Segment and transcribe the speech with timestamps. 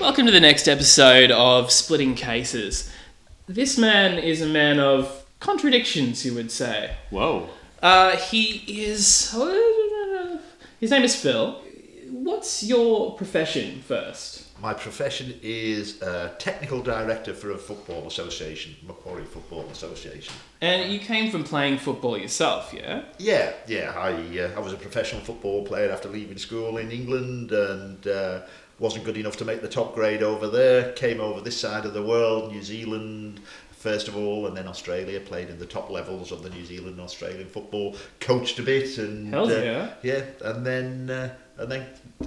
[0.00, 2.90] Welcome to the next episode of Splitting Cases.
[3.46, 6.96] This man is a man of contradictions, you would say.
[7.10, 7.50] Whoa.
[7.82, 9.36] Uh, he is.
[10.80, 11.62] His name is Phil.
[12.10, 14.46] What's your profession first?
[14.58, 20.32] My profession is uh, technical director for a football association, Macquarie Football Association.
[20.62, 23.04] And you came from playing football yourself, yeah?
[23.18, 23.92] Yeah, yeah.
[23.94, 28.40] I uh, I was a professional football player after leaving school in England and uh,
[28.80, 30.92] wasn't good enough to make the top grade over there.
[30.92, 33.40] Came over this side of the world, New Zealand
[33.80, 35.18] first of all, and then Australia.
[35.20, 37.96] Played in the top levels of the New Zealand and Australian football.
[38.20, 39.94] Coached a bit and Hell uh, yeah.
[40.02, 41.86] yeah, and then uh, and then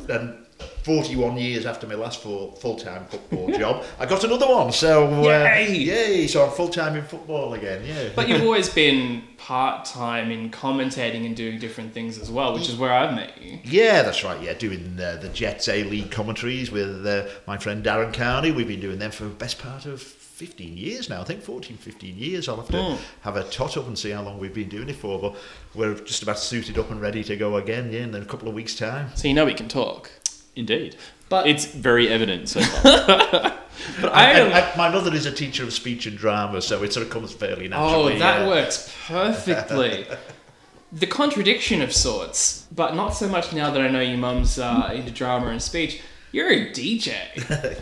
[0.10, 0.43] and.
[0.84, 4.72] 41 years after my last full full time football job, I got another one.
[4.72, 5.76] So uh, Yay!
[5.78, 6.28] yay!
[6.28, 7.84] So I'm full time in football again.
[7.86, 8.10] Yeah.
[8.16, 12.70] But you've always been part time in commentating and doing different things as well, which
[12.70, 13.60] is where I've met you.
[13.64, 14.42] Yeah, that's right.
[14.42, 18.52] Yeah, doing uh, the Jets A League commentaries with uh, my friend Darren Carney.
[18.52, 21.22] We've been doing them for the best part of 15 years now.
[21.22, 22.48] I think 14, 15 years.
[22.50, 22.98] I'll have to Mm.
[23.22, 25.20] have a tot up and see how long we've been doing it for.
[25.20, 25.36] But
[25.76, 27.92] we're just about suited up and ready to go again.
[27.92, 29.10] Yeah, in a couple of weeks' time.
[29.16, 30.10] So you know we can talk.
[30.56, 30.96] Indeed.
[31.30, 32.92] But It's very evident so far.
[34.02, 34.52] but I And- don't.
[34.52, 37.34] and my mother is a teacher of speech and drama, so it sort of comes
[37.34, 38.16] fairly naturally.
[38.16, 38.48] Oh, that yeah.
[38.48, 40.06] works perfectly.
[40.92, 44.92] the contradiction of sorts, but not so much now that I know your mum's uh,
[44.94, 46.02] into drama and speech.
[46.32, 47.14] You're a DJ.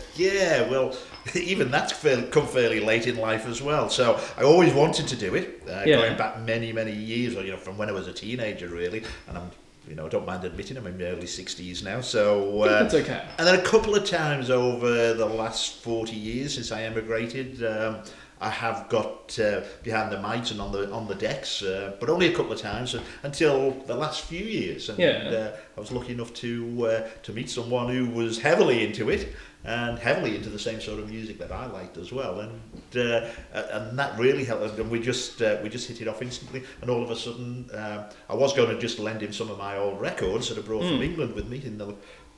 [0.16, 0.94] Yeah, well,
[1.34, 3.88] even that's fairly, come fairly late in life as well.
[3.88, 5.96] So I always wanted to do it, uh, Yeah.
[5.96, 9.04] going back many, many years, or you know, from when I was a teenager, really.
[9.28, 9.50] And I'm,
[9.88, 12.00] you know, I don't mind admitting I'm in my early sixties now.
[12.00, 13.22] So uh, That's okay.
[13.38, 17.62] And then a couple of times over the last forty years since I emigrated.
[17.64, 18.02] Um,
[18.40, 22.10] I have got uh, behind the mics and on the on the decks, uh, but
[22.10, 24.88] only a couple of times until the last few years.
[24.88, 25.30] And Yeah.
[25.54, 29.28] uh, I was lucky enough to uh, to meet someone who was heavily into it
[29.64, 32.60] and heavily into the same sort of music that I liked as well, and
[32.96, 34.78] uh, and that really helped.
[34.78, 36.64] And we just uh, we just hit it off instantly.
[36.80, 39.58] And all of a sudden, um, I was going to just lend him some of
[39.58, 41.94] my old records that I brought from England with me in the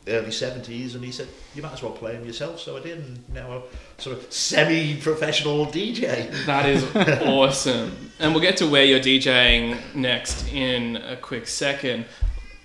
[0.07, 2.99] early 70s and he said you might as well play them yourself so I did
[2.99, 3.63] and now I'm
[3.97, 6.85] sort of semi-professional DJ That is
[7.23, 8.11] awesome.
[8.19, 12.05] And we'll get to where you're DJing next in a quick second.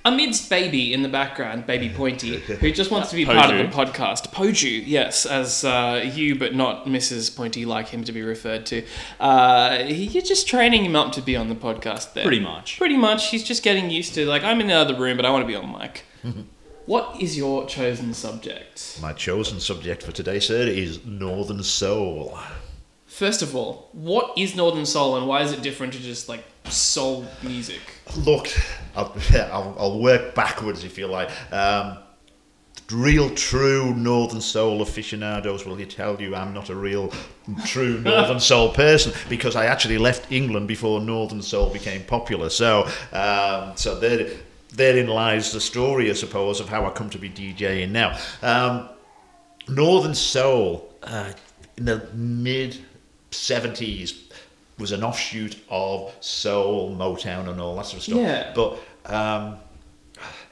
[0.05, 3.75] Amidst Baby in the background, Baby Pointy, who just wants to be part of the
[3.75, 4.31] podcast.
[4.31, 7.35] Poju, yes, as uh, you, but not Mrs.
[7.35, 8.83] Pointy, like him to be referred to.
[9.19, 12.23] Uh, you're just training him up to be on the podcast there.
[12.23, 12.77] Pretty much.
[12.77, 13.29] Pretty much.
[13.29, 15.47] He's just getting used to, like, I'm in the other room, but I want to
[15.47, 16.05] be on mic.
[16.85, 18.99] what is your chosen subject?
[19.01, 22.37] my chosen subject for today sir is Northern Soul
[23.05, 26.43] First of all, what is Northern Soul and why is it different to just, like,
[26.69, 27.81] soul music?
[28.17, 28.47] Look,
[28.95, 31.29] I'll, I'll, I'll work backwards if you like.
[31.51, 31.97] Um,
[32.91, 37.13] real true Northern Soul aficionados will tell you I'm not a real
[37.65, 42.49] true Northern Soul person because I actually left England before Northern Soul became popular.
[42.49, 44.29] So, um, so there,
[44.73, 48.17] therein lies the story, I suppose, of how I come to be DJing now.
[48.41, 48.89] Um,
[49.67, 51.31] Northern Soul uh,
[51.77, 52.77] in the mid
[53.31, 54.28] 70s
[54.79, 58.17] was an offshoot of soul, Motown, and all that sort of stuff.
[58.17, 58.53] Yeah.
[58.55, 59.57] But um,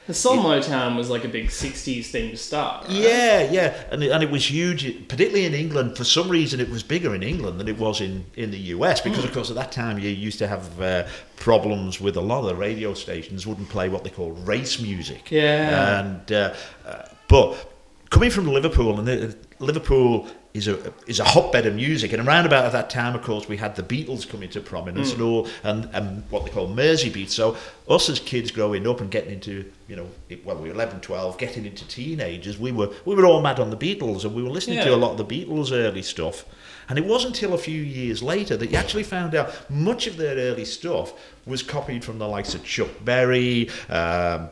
[0.06, 2.84] The Soul Motown was like a big 60s thing to start.
[2.84, 2.94] right?
[2.94, 5.96] yeah, yeah, and it, and it was huge, particularly in England.
[5.96, 9.00] For some reason, it was bigger in England than it was in, in the US
[9.02, 11.06] because, of course, at that time you used to have uh,
[11.36, 15.30] problems with a lot of the radio stations wouldn't play what they call race music.
[15.30, 16.00] Yeah.
[16.00, 16.54] and uh,
[16.86, 17.70] uh, but
[18.08, 22.46] coming from Liverpool, and uh, Liverpool is a is a hotbed of music, and around
[22.46, 25.46] about at that time, of course, we had the Beatles come into prominence and all,
[25.62, 27.34] and, and what they call Mersey beats.
[27.34, 27.56] So
[27.88, 30.08] us as kids growing up and getting into you know
[30.44, 33.70] well we were 11, 12, getting into teenagers, we were we were all mad on
[33.70, 34.84] the Beatles, and we were listening Yeah.
[34.86, 36.44] to a lot of the Beatles early stuff.
[36.88, 40.16] And it wasn't until a few years later that you actually found out much of
[40.16, 41.12] their early stuff
[41.44, 44.48] was copied from the likes of Chuck Berry, um,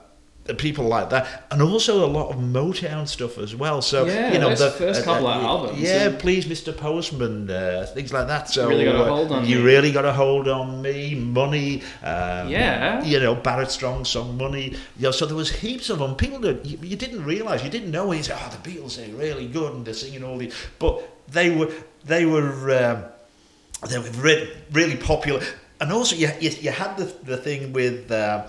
[0.54, 3.82] people like that, and also a lot of Motown stuff as well.
[3.82, 6.76] So Yeah, you know the first couple of albums, Yeah, and- please, Mr.
[6.76, 8.48] Postman, uh, things like that.
[8.50, 9.62] So Really Got a uh, Hold on you Me.
[9.64, 11.82] really got a hold on me, money.
[12.02, 13.02] Um, Yeah.
[13.04, 14.74] you know Barrett Strong song, money.
[14.98, 16.14] You know, so there was heaps of them.
[16.14, 18.12] People that you, you didn't realise, you didn't know.
[18.12, 21.50] You said, "Oh, the Beatles, they're really good, and they're singing all these," but they
[21.50, 21.70] were
[22.04, 22.50] they were.
[22.84, 23.04] Um,
[23.90, 25.42] they were re- really popular.
[25.80, 28.10] And also, you, you, you had the, the thing with.
[28.10, 28.44] Uh,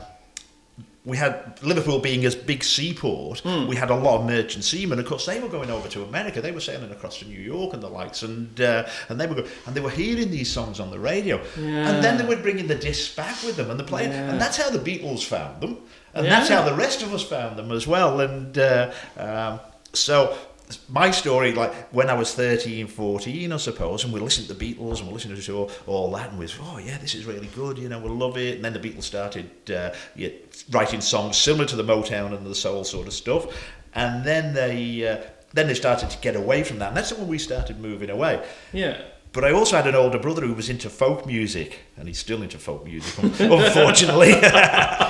[1.07, 3.39] we had Liverpool being a big seaport.
[3.39, 3.65] Hmm.
[3.65, 4.99] We had a lot of merchant seamen.
[4.99, 6.41] Of course, they were going over to America.
[6.41, 9.35] They were sailing across to New York and the likes, and uh, and they were
[9.35, 11.37] go- and they were hearing these songs on the radio.
[11.55, 14.11] And then they were bringing the discs back with them, and the playing.
[14.11, 14.29] Yeah.
[14.31, 15.77] And that's how the Beatles found them,
[16.13, 16.31] and Yeah.
[16.31, 18.19] that's how the rest of us found them as well.
[18.19, 19.59] And uh, um,
[19.93, 20.37] so
[20.89, 24.73] my story, like when I was 13, 14, I suppose, and we listened to the
[24.73, 27.25] Beatles and we listened to all, all that, and we was, oh yeah, this is
[27.25, 28.55] really good, you know, we'll love it.
[28.55, 29.93] And then the Beatles started uh,
[30.71, 33.47] writing songs similar to the Motown and the soul sort of stuff,
[33.93, 35.17] and then they uh,
[35.53, 38.45] then they started to get away from that, and that's when we started moving away.
[38.73, 39.01] Yeah.
[39.33, 42.41] But I also had an older brother who was into folk music, and he's still
[42.41, 44.31] into folk music, unfortunately.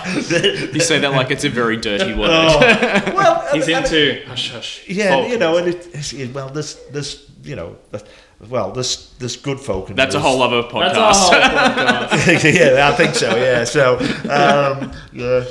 [0.07, 2.29] You say that like it's a very dirty word.
[2.31, 2.59] Oh,
[3.15, 4.83] well, He's and- and- into hush hush.
[4.87, 5.29] yeah, folk.
[5.29, 7.75] you know, and it, it- well, there's, there's, you know,
[8.39, 9.89] well, this there's good folk.
[9.89, 10.99] And That's a whole other That's podcast.
[10.99, 12.53] a whole podcast.
[12.75, 13.35] yeah, I think so.
[13.35, 13.97] Yeah, so
[14.29, 15.43] um, yeah,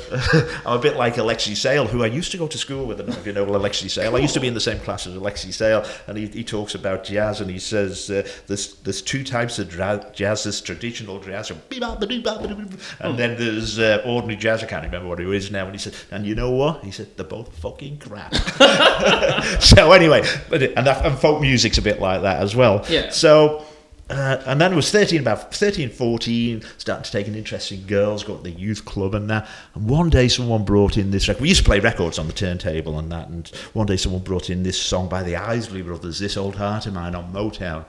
[0.67, 3.01] I'm a bit like Alexei Sayle, who I used to go to school with.
[3.01, 4.15] I don't know if you know Alexei Sayle.
[4.15, 6.77] I used to be in the same class as Alexei Sayle, and he, he talks
[6.77, 10.45] about jazz, and he says uh, there's there's two types of dra- jazz.
[10.45, 14.63] There's traditional jazz, and then there's uh, ordinary jazz.
[14.63, 15.65] I can't remember what it is now.
[15.65, 16.85] And he said, and you know what?
[16.85, 18.33] He said they're both fucking crap.
[19.61, 22.76] so anyway, but it, and, that, and folk music's a bit like that as well.
[22.89, 23.11] Yeah.
[23.11, 23.65] So,
[24.09, 27.83] uh, and then I was 13, about 13, 14, starting to take an interest in
[27.87, 29.49] girls, got the youth club and that.
[29.75, 31.43] And one day someone brought in this record.
[31.43, 33.29] We used to play records on the turntable and that.
[33.29, 36.87] And one day someone brought in this song by the Isley Brothers, This Old Heart
[36.87, 37.85] of Mine on Motown.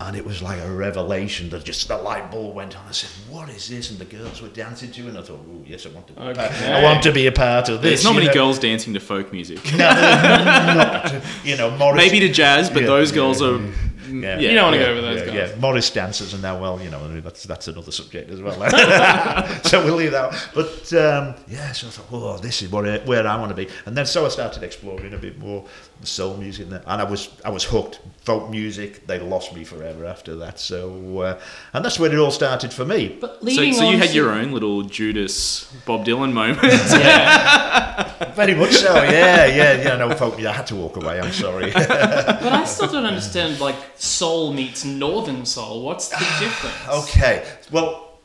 [0.00, 2.84] And it was like a revelation that just the light bulb went on.
[2.88, 5.08] I said, "What is this?" And the girls were dancing to it.
[5.08, 6.12] And I thought, "Oh, yes, I want to.
[6.12, 6.72] Be Okay.
[6.72, 8.32] I want to be a part of this." There's not many know.
[8.32, 9.58] girls dancing to folk music.
[9.72, 11.14] No, not,
[11.44, 13.60] you know, Morris, Maybe to jazz, but Yeah, those yeah, girls are.
[14.08, 14.38] Yeah.
[14.38, 15.50] You don't wanna yeah, go over those yeah, guys.
[15.50, 18.40] Yeah, Morris dancers and now, well, you know, I mean, that's that's another subject as
[18.40, 18.58] well.
[19.64, 20.48] so we'll leave that.
[20.54, 23.54] But um, yeah, so I thought, oh, this is what I, where I want to
[23.54, 23.68] be.
[23.86, 25.64] And then so I started exploring a bit more
[26.02, 28.00] soul music, and I was I was hooked.
[28.24, 30.60] Folk music, they lost me forever after that.
[30.60, 31.40] So uh,
[31.72, 33.16] and that's where it all started for me.
[33.20, 36.58] But So, leading so you had to- your own little Judas Bob Dylan moment.
[36.98, 38.32] Yeah.
[38.34, 38.94] Very much so.
[39.02, 39.96] Yeah, yeah, yeah.
[39.96, 40.38] No, folk.
[40.40, 41.20] I had to walk away.
[41.20, 41.70] I'm sorry.
[41.72, 45.82] But I still don't understand like soul meets northern soul.
[45.82, 47.08] What's the difference?
[47.08, 47.46] Okay.
[47.70, 48.18] Well,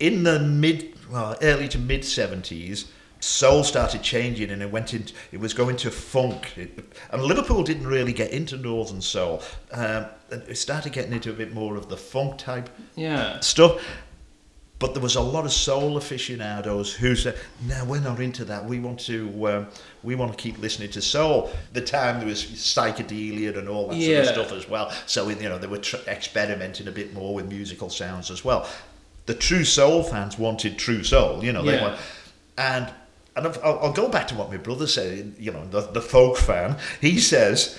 [0.00, 2.90] in the mid, well, early to mid seventies,
[3.20, 6.78] soul started changing, and it went into, it was going to funk, it,
[7.10, 9.42] and Liverpool didn't really get into northern soul.
[9.72, 13.40] Um, and it started getting into a bit more of the funk type Yeah.
[13.40, 13.80] stuff.
[14.80, 17.36] But there was a lot of soul aficionados who said,
[17.66, 18.64] "No, we're not into that.
[18.64, 19.66] We want to, um,
[20.04, 23.96] we want to keep listening to soul." The time there was psychedelia and all that
[23.96, 24.22] Yeah.
[24.24, 24.92] sort of stuff as well.
[25.06, 28.68] So you know they were tr- experimenting a bit more with musical sounds as well.
[29.26, 31.42] The true soul fans wanted true soul.
[31.44, 31.82] You know they Yeah.
[31.82, 32.00] want,
[32.56, 32.88] and
[33.34, 35.34] and I'll, I'll go back to what my brother said.
[35.40, 36.76] You know, the, the folk fan.
[37.00, 37.78] He says.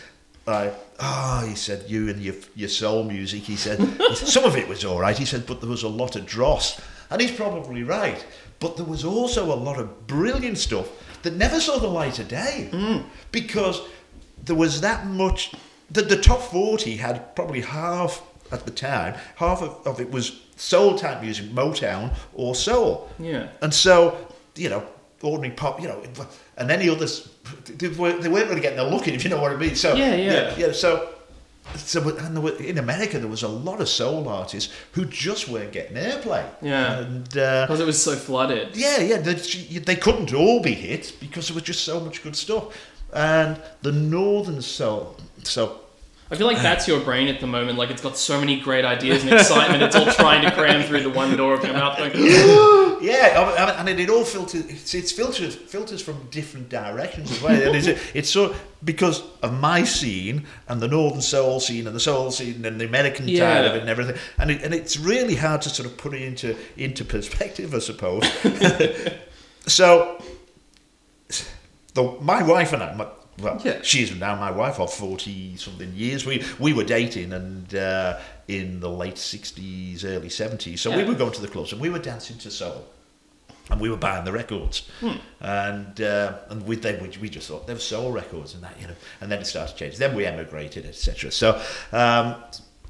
[1.00, 3.44] Like, oh, he said, you and your, your soul music.
[3.44, 3.80] He said,
[4.16, 5.18] some of it was all right.
[5.18, 6.80] He said, but there was a lot of dross.
[7.10, 8.25] And he's probably right.
[8.60, 10.90] But there was also a lot of brilliant stuff
[11.24, 12.69] that never saw the light of day.
[12.72, 13.07] Hmm.
[13.31, 13.81] Because
[14.44, 15.54] there was that much.
[15.92, 18.22] The, the top 40 had probably half
[18.52, 23.10] at the time, half of, of it was soul type music, Motown or soul.
[23.19, 23.48] Yeah.
[23.62, 24.18] And so,
[24.56, 24.86] you know,
[25.22, 26.02] ordinary pop, you know,
[26.60, 27.30] and any others,
[27.66, 29.76] they weren't, they weren't really getting a look in, if you know what I mean.
[29.76, 30.54] So, Yeah, yeah.
[30.58, 30.72] yeah.
[30.72, 31.10] so,
[31.76, 35.48] so and there were, in America, there was a lot of soul artists who just
[35.48, 36.46] weren't getting airplay.
[36.62, 37.00] Yeah.
[37.00, 38.76] And, uh, Because it was so flooded.
[38.76, 42.36] yeah, yeah, they, they couldn't all be hits because there was just so much good
[42.36, 42.76] stuff.
[43.14, 45.80] And the northern soul, so
[46.31, 47.80] I feel like that's your brain at the moment.
[47.80, 49.81] Like it's got so many great ideas and excitement.
[49.81, 51.98] It's all trying to cram through the one door of your mouth.
[51.98, 52.12] Going,
[53.21, 54.66] Yeah, and it, it all filters.
[54.66, 57.52] It's, it's filters filters from different directions as well.
[57.61, 61.99] and it's, it's so because of my scene and the northern soul scene and the
[61.99, 63.59] soul scene and the American side Yeah.
[63.61, 66.21] of it and everything, and it, and it's really hard to sort of put it
[66.21, 68.23] into into perspective, I suppose.
[69.68, 70.21] so,
[71.94, 72.94] the my wife and I.
[72.95, 73.07] My,
[73.42, 73.80] well, Yeah.
[73.83, 76.26] she's now my wife of forty something years.
[76.26, 80.81] We we were dating and uh, in the late sixties, early seventies.
[80.81, 82.85] So we were going to the clubs and we were dancing to soul
[83.69, 84.90] and we were buying the records,
[85.42, 88.80] and uh, and we then we, we just thought they were soul records and that
[88.80, 89.99] you know, and then it started changing.
[89.99, 91.31] Then we emigrated, etc.
[91.31, 91.61] So.
[91.92, 92.35] Um,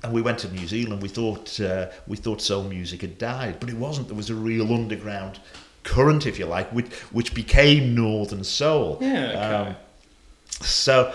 [0.02, 1.02] and we went to New Zealand.
[1.02, 4.08] We thought uh, we thought soul music had died, but it wasn't.
[4.08, 5.42] There was a real underground
[5.84, 8.98] current, if you like, which which became Northern Soul.
[9.02, 9.70] Yeah, okay.
[9.70, 9.76] Um,
[10.62, 11.14] so,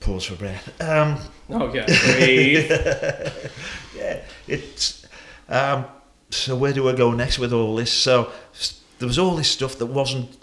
[0.00, 0.80] pause for breath.
[0.80, 1.18] Um,
[1.50, 2.70] okay, breathe.
[3.96, 5.06] yeah, it's.
[5.48, 5.86] Um,
[6.30, 7.92] so where do I go next with all this?
[7.92, 8.30] So
[8.98, 10.36] there was all this stuff that wasn't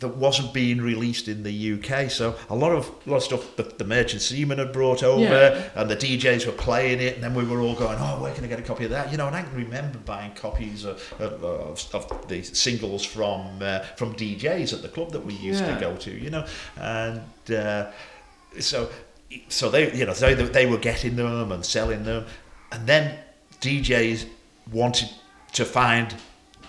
[0.00, 2.08] that wasn't being released in the UK.
[2.08, 5.22] So a lot of a lot of stuff that the Merchant Seamen had brought over,
[5.22, 5.70] Yeah.
[5.74, 8.44] and the DJs were playing it, and then we were all going, "Oh, where can
[8.44, 11.02] I get a copy of that?" You know, and I can remember buying copies of,
[11.18, 15.74] of, of, the singles from uh, from DJs at the club that we used Yeah.
[15.74, 16.10] to go to.
[16.12, 16.46] You know,
[16.76, 17.86] and uh,
[18.60, 18.90] so
[19.48, 22.26] so they you know they they were getting them and selling them,
[22.70, 23.18] and then
[23.60, 24.26] DJs
[24.72, 25.08] wanted
[25.52, 26.14] to find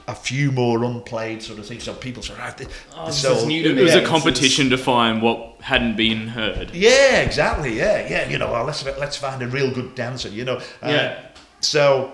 [0.08, 1.84] a few more unplayed sort of things.
[1.84, 2.66] So people said, right, the,
[2.96, 5.22] Oh, the this soul- is new to It was Yeah, a this competition to find
[5.22, 6.72] what hadn't been heard.
[6.74, 7.78] Yeah, exactly.
[7.78, 8.28] Yeah, yeah.
[8.30, 10.30] You know, well, let's let's find a real good dancer.
[10.30, 10.58] You know.
[10.82, 11.26] Uh, Yeah.
[11.62, 12.12] So,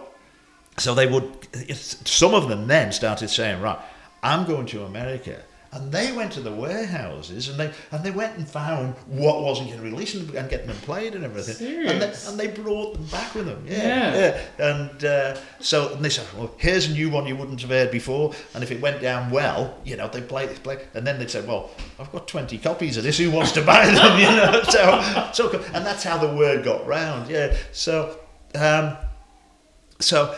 [0.77, 1.25] so they would.
[1.75, 3.77] Some of them then started saying, right,
[4.23, 5.41] I'm going to America.
[5.75, 9.67] And they went to the warehouses and they and they went and found what wasn't
[9.67, 11.67] getting released and, and getting them played and everything.
[11.67, 12.29] And they, Serious?
[12.29, 13.61] and they brought them back with them.
[13.67, 13.75] Yeah.
[13.75, 14.41] Yeah.
[14.57, 14.65] yeah.
[14.71, 17.91] And uh, so and they said, well, here's a new one you wouldn't have heard
[17.91, 18.33] before.
[18.53, 20.87] And if it went down well, you know, they play they play.
[20.93, 23.17] And then they'd say, well, I've got 20 copies of this.
[23.17, 24.15] Who wants to buy them?
[24.25, 24.63] You know.
[24.69, 27.29] So so and that's how the word got round.
[27.29, 27.55] Yeah.
[27.73, 28.19] So.
[28.55, 28.95] Um,
[29.99, 30.35] so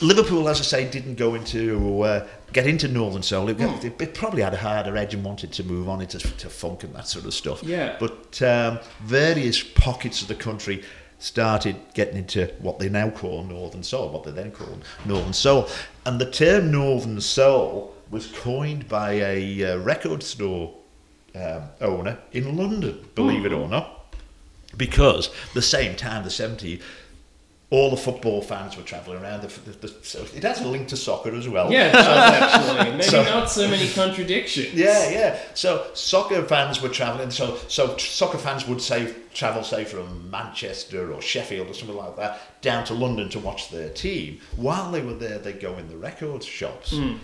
[0.00, 3.50] Liverpool, as I say, didn't go into uh, get into Northern Soul.
[3.50, 6.48] It, it, it probably had a harder edge and wanted to move on into to
[6.48, 7.62] funk and that sort of stuff.
[7.62, 7.96] Yeah.
[8.00, 10.82] But um, various pockets of the country
[11.18, 15.68] started getting into what they now call Northern Soul, what they then called Northern Soul,
[16.06, 20.74] and the term Northern Soul was coined by a uh, record store
[21.34, 23.08] um, owner in London.
[23.14, 24.04] Believe it or not
[24.76, 26.80] because the same time, the 70s,
[27.74, 29.42] all the football fans were travelling around.
[29.42, 31.72] The, the, the, so it has a link to soccer as well.
[31.72, 32.90] Yeah, does actually.
[32.92, 34.74] Maybe So- not so many contradictions.
[34.74, 35.38] Yeah, yeah.
[35.54, 37.30] So soccer fans were travelling.
[37.30, 42.16] So so soccer fans would say travel, say from Manchester or Sheffield or something like
[42.16, 44.40] that, down to London to watch their team.
[44.56, 46.92] While they were there, they'd go in the record shops.
[46.96, 47.14] Hmm.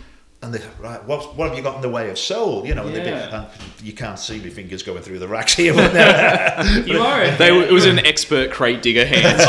[0.42, 2.66] And they right, what, what have you got in the way of soul?
[2.66, 3.42] You know, and they'd be, Yeah.
[3.42, 5.74] and you can't see my fingers going through the racks here.
[5.74, 7.22] But they're- You are.
[7.22, 9.42] a- They, it was an expert crate digger hands.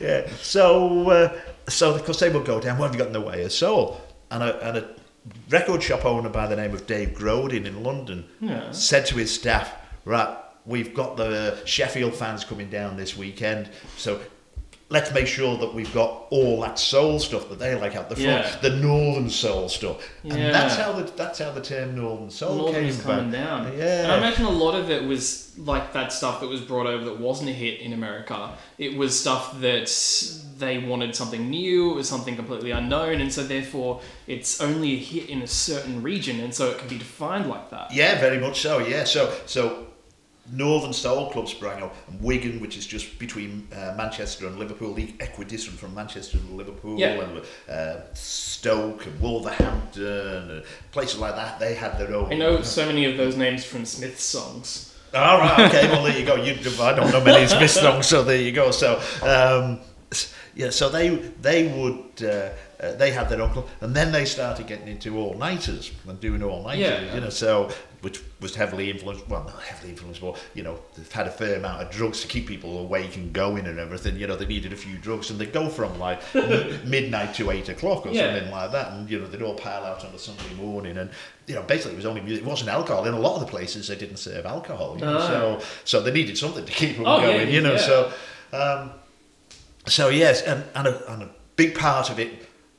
[0.00, 0.28] yeah.
[0.40, 3.42] So, uh, so because they would go down, what have you got in the way
[3.42, 4.00] of soul?
[4.30, 4.88] And a, and a
[5.50, 8.70] record shop owner by the name of Dave Godin in London Yeah.
[8.70, 14.20] said to his staff, right, we've got the Sheffield fans coming down this weekend, so
[14.90, 18.16] let's make sure that we've got all that soul stuff that they like out the
[18.16, 18.56] front, Yeah.
[18.60, 20.34] the northern soul stuff, Yeah.
[20.34, 23.72] and that's how the that's how the term northern soul Northern's came coming down.
[23.76, 24.02] Yeah.
[24.04, 27.04] And I imagine a lot of it was like that stuff that was brought over
[27.06, 28.50] that wasn't a hit in America.
[28.78, 29.90] It was stuff that
[30.58, 34.98] they wanted something new, it was something completely unknown, and so therefore it's only a
[34.98, 37.92] hit in a certain region, and so it can be defined like that.
[37.92, 38.78] Yeah, very much so.
[38.78, 39.86] Yeah, so so
[40.52, 44.92] Northern Soul Club sprang up, and Wigan, which is just between uh, Manchester and Liverpool,
[44.94, 47.20] the equidistant from Manchester to Liverpool, Yeah.
[47.22, 51.58] and uh, Stoke and Wolverhampton, and places like that.
[51.58, 52.32] They had their own.
[52.32, 54.94] I know so many of those names from Smith's songs.
[55.14, 55.88] All right, okay.
[55.88, 56.34] Well, there you go.
[56.36, 58.70] You, I don't know many Smith songs, so there you go.
[58.72, 59.78] So, um,
[60.56, 61.10] yeah, so they
[61.40, 62.50] they would uh,
[62.84, 66.18] uh, they had their own club, and then they started getting into all nighters and
[66.20, 66.80] doing all nighters.
[66.80, 67.14] Yeah.
[67.14, 67.70] You know, so
[68.04, 69.26] which was heavily influenced.
[69.28, 72.28] Well, not heavily influenced, but you know, they've had a fair amount of drugs to
[72.28, 74.16] keep people awake and going and everything.
[74.16, 76.20] You know, they needed a few drugs, and they'd go from like
[76.84, 78.32] midnight to eight o'clock or Yeah.
[78.34, 81.10] something like that, and you know, they'd all pile out on a Sunday morning and.
[81.46, 82.42] You know, basically, it was only music.
[82.42, 83.04] It wasn't alcohol.
[83.04, 84.94] In a lot of the places, they didn't serve alcohol.
[84.98, 85.26] You know, Ah.
[85.28, 87.72] so so they needed something to keep them Oh, yeah, going, you know.
[87.74, 87.78] yeah.
[87.90, 88.12] So,
[88.54, 88.92] um,
[89.86, 92.30] so yes, and, and, a, and a big part of it,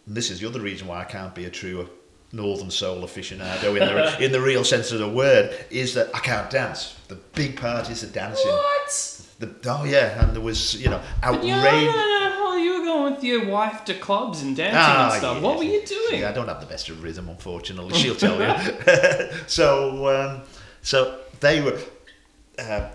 [0.07, 1.87] and this is the other reason why I can't be a true
[2.35, 6.19] Northern Soul aficionado in the in the real sense of the word, is that I
[6.19, 6.95] can't dance.
[7.07, 8.51] The big part is the dancing.
[8.51, 9.21] What?
[9.39, 11.85] The, oh yeah, and there was you know But you, no, outrage.
[11.85, 15.19] no, no, no, you were going with your wife to clubs and dancing Ah, and
[15.19, 15.41] stuff.
[15.41, 16.21] what were you doing?
[16.21, 17.93] Yeah, I don't have the best of rhythm, unfortunately.
[17.99, 18.53] She'll tell you.
[19.47, 20.41] so, um,
[20.81, 21.77] so they were
[22.59, 22.89] uh,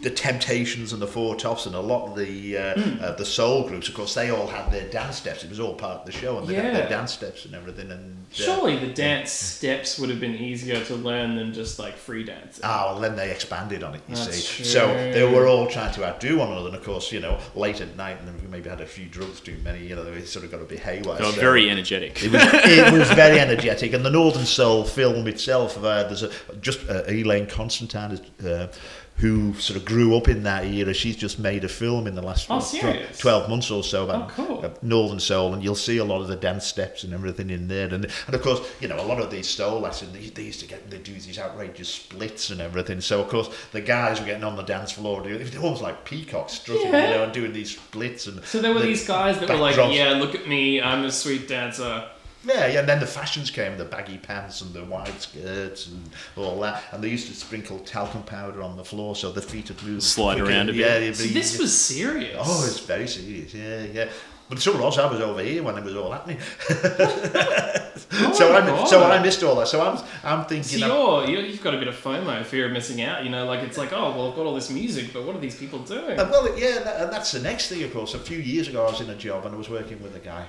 [0.00, 3.04] the Temptations and the Four Tops and a lot of the uh, Hmm.
[3.04, 3.88] uh, the soul groups.
[3.88, 5.44] Of course, they all had their dance steps.
[5.44, 7.90] It was all part of the show, and they had their dance steps and everything.
[7.90, 11.94] And uh, Surely the dance steps would have been easier to learn than just like
[11.96, 12.62] free dancing.
[12.64, 14.56] Ah, well, then they expanded on it, you That's see.
[14.56, 14.64] true.
[14.64, 17.82] So they were all trying to outdo one another, and of course, you know, late
[17.82, 20.22] at night, and then we maybe had a few drugs too many, you know, they
[20.24, 21.18] sort of got a bit haywire.
[21.18, 22.22] They were so- very energetic.
[22.22, 25.76] It was, it was very energetic, and the Northern Soul film itself.
[25.76, 26.30] Uh, there's a
[26.62, 28.68] just uh, Elaine Constantine, uh,
[29.18, 30.92] who sort of grew up in that era.
[30.92, 33.16] She's just made a film in the last Oh, tw- serious?
[33.18, 34.64] twelve months or so about Oh, cool.
[34.66, 37.68] uh, Northern Soul, and you'll see a lot of the dance steps and everything in
[37.68, 37.86] there.
[37.86, 40.60] And and of course, you know, a lot of these soul lessons they, they used
[40.60, 43.00] to get they do these outrageous splits and everything.
[43.00, 45.82] So of course, the guys were getting on the dance floor, doing it was almost
[45.82, 47.10] like peacocks strutting, Yeah.
[47.10, 48.44] you know, and doing these splits and.
[48.44, 49.76] So there were the these guys that were like.
[49.76, 52.08] "Yeah, look at me, I'm a sweet dancer."
[52.46, 56.10] Yeah, yeah, and then the fashions came, the baggy pants and the wide skirts and
[56.36, 56.82] all that.
[56.92, 60.02] And they used to sprinkle talcum powder on the floor so the feet would move.
[60.02, 60.50] Slide quicker.
[60.50, 60.80] around a bit.
[60.80, 62.36] Yeah, it'd So this was serious.
[62.38, 64.08] Oh, it's very serious, yeah, yeah.
[64.46, 66.36] But the trouble was, I was over here when it was all happening.
[66.68, 68.84] Oh so, I, God.
[68.88, 69.68] so I missed all that.
[69.68, 72.66] So I'm, I'm So thinking, I'm- you're, you you've got a bit of FOMO, fear
[72.66, 73.24] of missing out.
[73.24, 75.40] You know, like it's like, oh, well, I've got all this music, but what are
[75.40, 76.18] these people doing?
[76.18, 78.12] Uh, well, yeah, that, and that's the next thing, of course.
[78.14, 80.20] A few years ago, I was in a job and I was working with a
[80.20, 80.44] guy,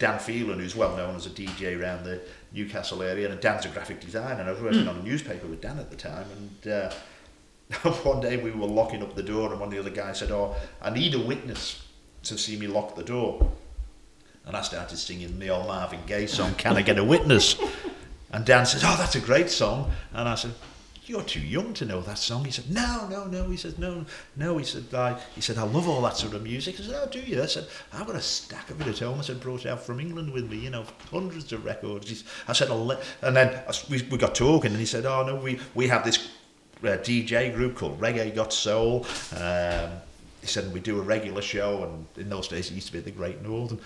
[0.00, 2.20] Dan Phelan, who's well known as a DJ around the
[2.52, 4.40] Newcastle area, and Dan's a graphic designer.
[4.40, 6.92] And I was working on a newspaper with Dan at the time, and uh,
[8.02, 10.30] one day we were locking up the door, and one of the other guys said,
[10.30, 11.86] "Oh, I need a witness
[12.24, 13.52] to see me lock the door."
[14.46, 17.60] And I started singing the old Marvin Gaye song, "Can I Get a Witness?"
[18.32, 20.54] And Dan says, "Oh, that's a great song." And I said,
[21.10, 24.06] "You're too young to know that song." He said, "No, no, no." He said, "No,
[24.36, 26.94] no." He said, "I." He said, "I love all that sort of music." I said,
[26.94, 29.40] "Oh, do you?" I said, "I've got a stack of it at home." I said,
[29.40, 32.86] "Brought it out from England with me, you know, hundreds of records." I said, I'll
[32.86, 33.02] let...
[33.22, 36.30] and then we, we got talking, and he said, "Oh no, we we have this
[36.84, 39.04] uh, DJ group called Reggae Got Soul."
[39.36, 39.90] Um,
[40.40, 43.00] he said we do a regular show, and in those days it used to be
[43.00, 43.80] the Great Northern.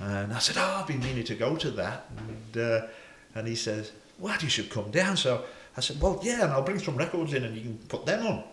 [0.00, 2.86] And I said, "Oh, I've been meaning to go to that." And, uh,
[3.34, 5.44] and he says, "Well, you should come down." So
[5.76, 8.26] I said, "Well, yeah, and I'll bring some records in, and you can put them
[8.26, 8.44] on."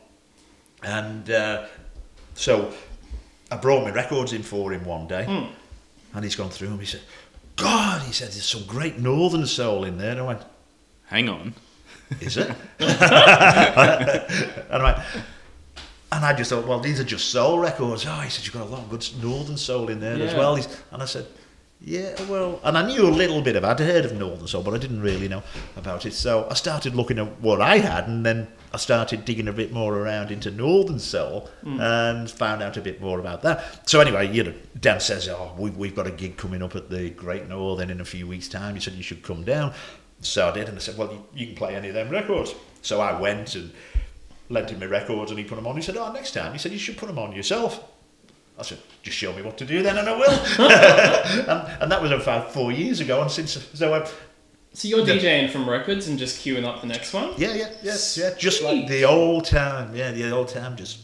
[0.83, 1.65] And uh,
[2.35, 2.73] so
[3.51, 5.25] I brought my records in for him one day,
[6.13, 6.79] and he's gone through them.
[6.79, 7.01] He said,
[7.55, 10.41] "God," he said, "there's some great Northern soul in there." And I went,
[11.07, 11.53] Hang on.
[12.21, 12.47] is it?
[12.79, 12.87] and
[14.71, 14.97] I went,
[16.11, 18.05] and I just thought, well, these are just soul records.
[18.07, 20.55] Oh, he said, you've got a lot of good northern soul in there as well.
[20.55, 21.25] He's, and I said,
[21.81, 23.79] yeah, well, and I knew a little bit about.
[23.79, 25.43] I'd heard of northern soul, but I didn't really know
[25.77, 26.13] about it.
[26.13, 29.71] So I started looking at what I had, and then I started digging a bit
[29.71, 31.79] more around into northern soul, hmm.
[31.79, 33.89] and found out a bit more about that.
[33.89, 36.89] So anyway, you know, Dan says, oh, we've, we've got a gig coming up at
[36.89, 38.75] the Great Northern in a few weeks' time.
[38.75, 39.73] He said you should come down.
[40.19, 42.53] So I did, and I said, well, you, you can play any of them records.
[42.81, 43.71] So I went and
[44.49, 45.77] lent him my records, and he put them on.
[45.77, 47.89] He said, oh, next time, he said, you should put them on yourself.
[48.59, 50.29] I said, just show me what to do then, and I will.
[51.49, 54.05] and, and that was about four years ago, and since so
[54.73, 55.15] So you're Yeah.
[55.15, 57.33] DJing from records and just queuing up the next one?
[57.37, 60.99] yeah, yeah, yeah, yeah, just like the old time, yeah, the old time, just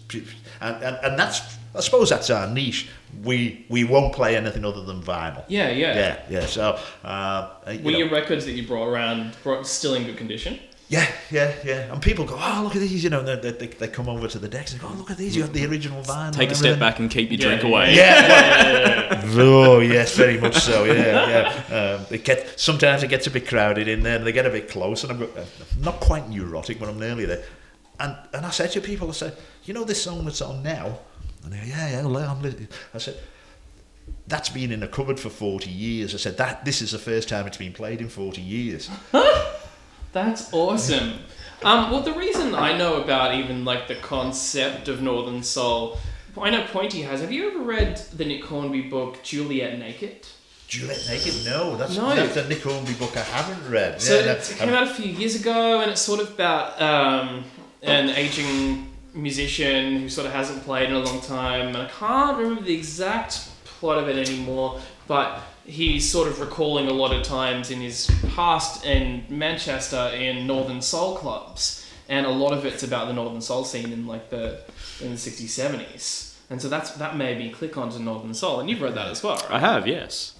[0.62, 1.41] and, and and that's
[1.75, 2.89] I suppose that's our niche.
[3.23, 5.43] We we won't play anything other than vinyl.
[5.47, 5.95] Yeah, yeah.
[5.95, 6.45] Yeah, yeah.
[6.45, 10.17] So, uh, you Were know, your records that you brought around brought, still in good
[10.17, 10.60] condition?
[10.88, 11.91] Yeah, yeah, yeah.
[11.91, 14.38] And people go, oh, look at these, you know, they, they, they come over to
[14.38, 16.32] the decks and go, oh, look at these, you got the original vinyl.
[16.32, 17.95] Take a step back and keep your Yeah, drink yeah, away.
[17.95, 20.84] Yeah, oh yes, very much so.
[20.84, 21.28] Yeah,
[21.69, 21.76] yeah.
[21.98, 24.50] Um, it get sometimes it gets a bit crowded in there, and they get a
[24.52, 25.45] bit close, and I'm go- uh,
[25.80, 27.43] not quite neurotic, but I'm nearly there.
[28.00, 31.00] And and I said to people, I said, you know this song that's on now,
[31.43, 32.30] and they go, yeah, yeah.
[32.32, 33.17] I'm li-" I said.
[34.28, 36.13] That's been in a cupboard for 40 years.
[36.13, 38.89] I said, that this is the first time it's been played in 40 years.
[40.15, 41.15] That's awesome.
[41.62, 45.97] Um, well, the reason I know about even like the concept of Northern Soul,
[46.39, 47.19] I know Pointy has.
[47.19, 50.25] Have you ever read the Nick Hornby book Juliet Naked?
[50.69, 51.45] Juliet Naked?
[51.45, 52.15] No, that's, No.
[52.15, 54.01] that's a Nick Hornby book I haven't read.
[54.01, 56.82] So Yeah, no, it came out a few years ago, and it's sort of about
[56.82, 57.43] um,
[57.82, 62.38] an aging musician who sort of hasn't played in a long time, and I can't
[62.38, 67.23] remember the exact plot of it anymore, but he's sort of recalling a lot of
[67.23, 72.84] times in his past in Manchester in Northern Soul clubs, and a lot of it's
[72.84, 74.62] about the Northern Soul scene in like the
[75.01, 78.69] in the sixties seventies, and so that's that made me click onto Northern Soul, and
[78.69, 79.51] you've read that as well, right?
[79.51, 80.36] I have, yes.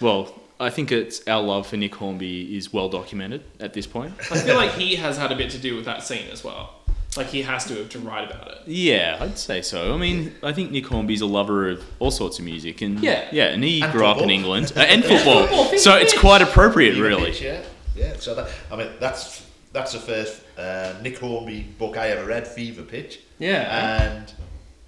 [0.00, 4.14] Well, I think it's our love for Nick Hornby is well documented at this point.
[4.30, 6.74] I feel like he has had a bit to do with that scene as well.
[7.16, 8.58] Like he has to have to write about it.
[8.66, 9.92] Yeah, I'd say so.
[9.94, 13.28] I mean, I think Nick Hornby's a lover of all sorts of music, and Yeah.
[13.30, 14.30] yeah, and he And grew up in football.
[14.34, 17.26] England uh, and football, Football, so it's quite appropriate, Fever really.
[17.32, 17.62] Pitch, yeah,
[17.94, 18.14] yeah.
[18.18, 22.46] So that I mean that's that's the first uh, Nick Hornby book I ever read,
[22.48, 24.06] Fever Pitch, Yeah.
[24.16, 24.32] and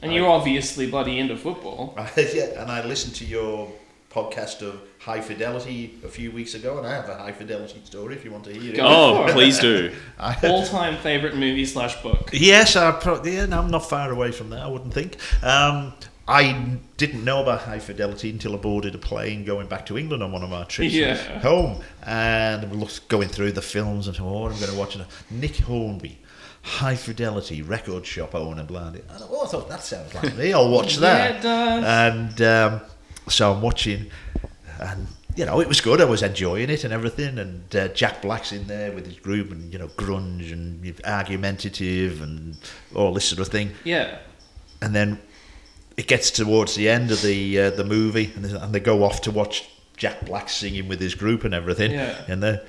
[0.00, 1.94] and you're obviously bloody into football.
[2.16, 3.70] yeah, and I listened to your
[4.14, 8.14] podcast of High Fidelity a few weeks ago, and I have a High Fidelity story
[8.14, 8.76] if you want to hear it.
[8.76, 8.84] Go.
[8.86, 9.92] Oh, for please do.
[10.44, 12.30] All time favorite movie slash book.
[12.32, 14.60] Yes, I pro- yeah, no, I'm not far away from that.
[14.60, 15.16] I wouldn't think.
[15.42, 15.92] Um,
[16.26, 20.22] I didn't know about high fidelity until I boarded a plane going back to England
[20.22, 21.16] on one of our trips Yeah.
[21.40, 25.06] home, and we looked going through the films and oh, I'm going to watch it.
[25.30, 26.18] Nick Hornby.
[26.62, 28.88] High fidelity record shop owner, blah.
[28.88, 30.54] I thought, oh, I thought that sounds like me.
[30.54, 31.34] I'll watch that.
[31.34, 31.84] Yeah, it does.
[31.84, 32.40] And
[32.72, 32.80] um,
[33.28, 34.10] so I'm watching,
[34.80, 35.06] and
[35.36, 36.00] you know, it was good.
[36.00, 37.38] I was enjoying it and everything.
[37.38, 42.22] And uh, Jack Black's in there with his group, and you know, grunge and argumentative
[42.22, 42.56] and
[42.94, 43.72] all this sort of thing.
[43.84, 44.18] Yeah.
[44.80, 45.18] And then
[45.96, 49.04] it gets towards the end of the uh, the movie, and they, and they go
[49.04, 51.92] off to watch Jack Black singing with his group and everything.
[51.92, 52.22] Yeah.
[52.28, 52.64] And the,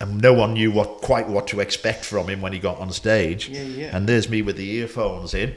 [0.00, 2.92] and no one knew what quite what to expect from him when he got on
[2.92, 3.48] stage.
[3.48, 3.96] Yeah, yeah.
[3.96, 5.54] And there's me with the earphones in,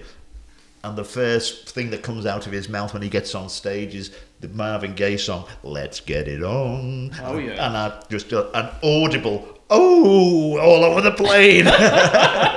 [0.83, 3.93] and the first thing that comes out of his mouth when he gets on stage
[3.95, 7.65] is the Marvin Gaye song "Let's Get It On." Oh, yeah.
[7.65, 11.67] And I just uh, an audible "Oh" all over the plane.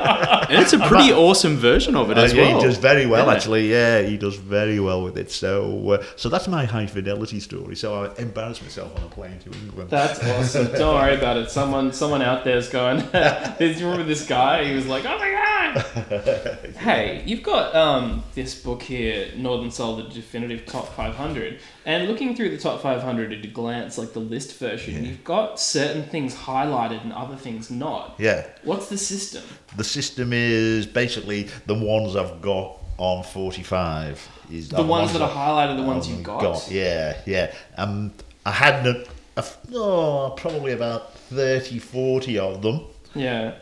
[0.47, 2.61] And it's a pretty awesome version of it as Uh, yeah, well.
[2.61, 3.33] He does very well, Yeah.
[3.33, 3.71] actually.
[3.71, 5.31] Yeah, he does very well with it.
[5.31, 7.75] So, uh, so that's my high fidelity story.
[7.77, 9.89] So I embarrassed myself on a plane to England.
[9.91, 10.67] That's awesome.
[10.79, 11.51] Don't worry about it.
[11.51, 12.99] Someone, someone out there's going.
[13.59, 14.65] Do you remember this guy?
[14.65, 19.97] He was like, "Oh my god!" hey, you've got um, this book here, Northern Soul:
[19.97, 24.21] The Definitive Top 500, and looking through the top 500 at a glance, like the
[24.21, 25.09] list version, Yeah.
[25.09, 28.15] you've got certain things highlighted and other things not.
[28.19, 29.43] yeah, What's the system?
[29.77, 34.17] the system is basically the ones I've got on forty-five.
[34.51, 36.71] Is The ones that are highlighted, the ones you I've got.
[36.71, 37.55] Yeah, yeah.
[37.77, 38.13] Um,
[38.45, 39.05] I had a,
[39.37, 42.81] a oh, probably about 30, 40 of them.
[43.15, 43.55] Yeah.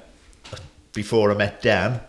[0.93, 2.01] before I met Dan.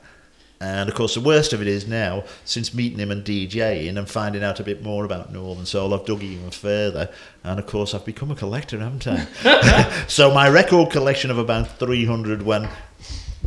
[0.64, 4.10] And of course, the worst of it is now, since meeting him and DJing and
[4.10, 7.10] finding out a bit more about Northern Soul, I've dug even further.
[7.44, 10.06] And of course, I've become a collector, haven't I?
[10.08, 12.70] so my record collection of about 300 when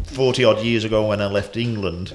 [0.05, 2.13] 40 odd years ago when I left England,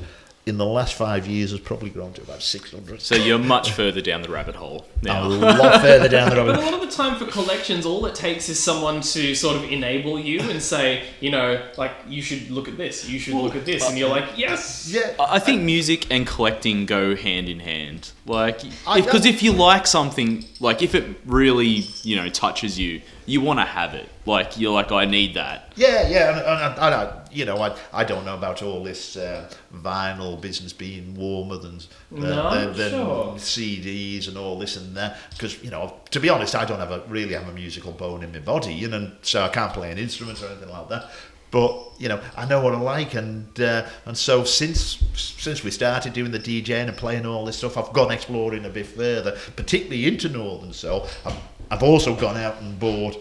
[0.51, 3.01] in the last five years has probably grown to about 600.
[3.01, 5.25] So you're much further down the rabbit hole now.
[5.25, 6.63] a lot further down the rabbit hole.
[6.65, 9.55] But a lot of the time for collections, all it takes is someone to sort
[9.55, 13.33] of enable you and say, you know, like, you should look at this, you should
[13.35, 13.83] look at this.
[13.87, 14.89] And uh, you're like, yes!
[14.91, 18.11] Yeah, I I think music and collecting go hand in hand.
[18.25, 23.01] Like, because don't- if you like something, like if it really, you know, touches you,
[23.25, 24.09] you want to have it.
[24.25, 25.73] Like you're like, I need that.
[25.75, 29.17] Yeah, yeah, and, and, and I, you know, I, I don't know about all this
[29.17, 31.79] uh, vinyl business being warmer than
[32.11, 33.33] than, No, than, than sure.
[33.35, 35.17] CDs and all this and that.
[35.31, 38.23] Because you know, to be honest, I don't have a really have a musical bone
[38.23, 41.09] in my body, you know, so I can't play an instrument or anything like that.
[41.51, 45.71] But you know, I know what I like, and uh, and so since since we
[45.71, 49.37] started doing the DJing and playing all this stuff, I've gone exploring a bit further,
[49.57, 51.07] particularly into Northern Soul.
[51.25, 51.35] I've,
[51.71, 53.17] I've also gone out and bought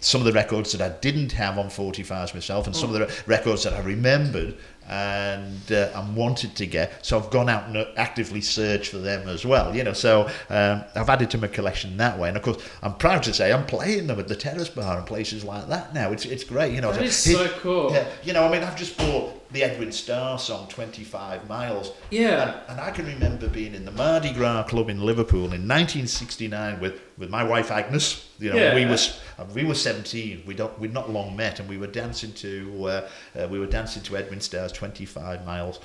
[0.00, 3.06] some of the records that I didn't have on 45s myself and some of the
[3.06, 4.54] re- records that I remembered
[4.86, 9.26] and uh, and wanted to get so I've gone out and actively searched for them
[9.30, 12.28] as well you know so um, I've added to my collection that way.
[12.28, 15.06] And of course I'm proud to say I'm playing them at the Terrace Bar and
[15.06, 16.12] places like that now.
[16.12, 16.92] It's it's great you know.
[16.92, 17.90] That is It- so cool.
[17.92, 22.42] yeah you know I mean I've just bought the Edwin Starr song 25 miles Yeah.
[22.42, 26.80] and, and I can remember being in the Mardi Gras club in Liverpool in 1969
[26.80, 28.28] with, with my wife Agnes.
[28.38, 28.74] You know, Yeah.
[28.74, 29.20] we was
[29.54, 30.42] we were 17.
[30.46, 33.08] We don't we'd not long met, and we were dancing to uh,
[33.40, 35.80] uh, we were dancing to Edwin Starr's 25 miles,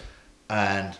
[0.49, 0.97] and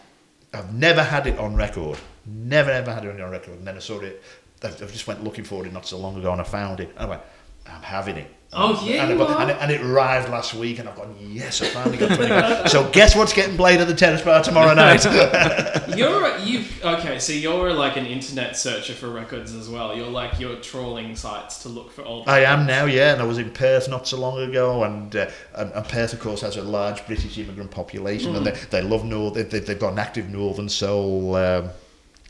[0.54, 1.98] I've never had it on record.
[2.26, 3.56] Never ever had it on record.
[3.60, 4.22] And then I saw it.
[4.64, 6.90] I I just went looking for it not so long ago, and I found it.
[6.90, 7.22] And I went,
[7.68, 8.32] I'm having it.
[8.52, 9.42] Oh, yeah, and, you I got- are.
[9.44, 12.70] and, it, and it arrived last week, and I've gone, yes, I finally got 25.
[12.72, 15.06] so guess what's getting played at the Terrace Bar tomorrow night?
[15.96, 17.20] You're you okay?
[17.20, 19.96] So you're like an internet searcher for records as well.
[19.96, 22.28] You're like you're trawling sites to look for old.
[22.30, 25.30] I am now, yeah, and I was in Perth not so long ago, and uh,
[25.56, 29.04] and, and Perth, of course, has a large British immigrant population, and they, they love
[29.04, 29.34] North.
[29.34, 31.70] They, they- they've got an active Northern Soul um,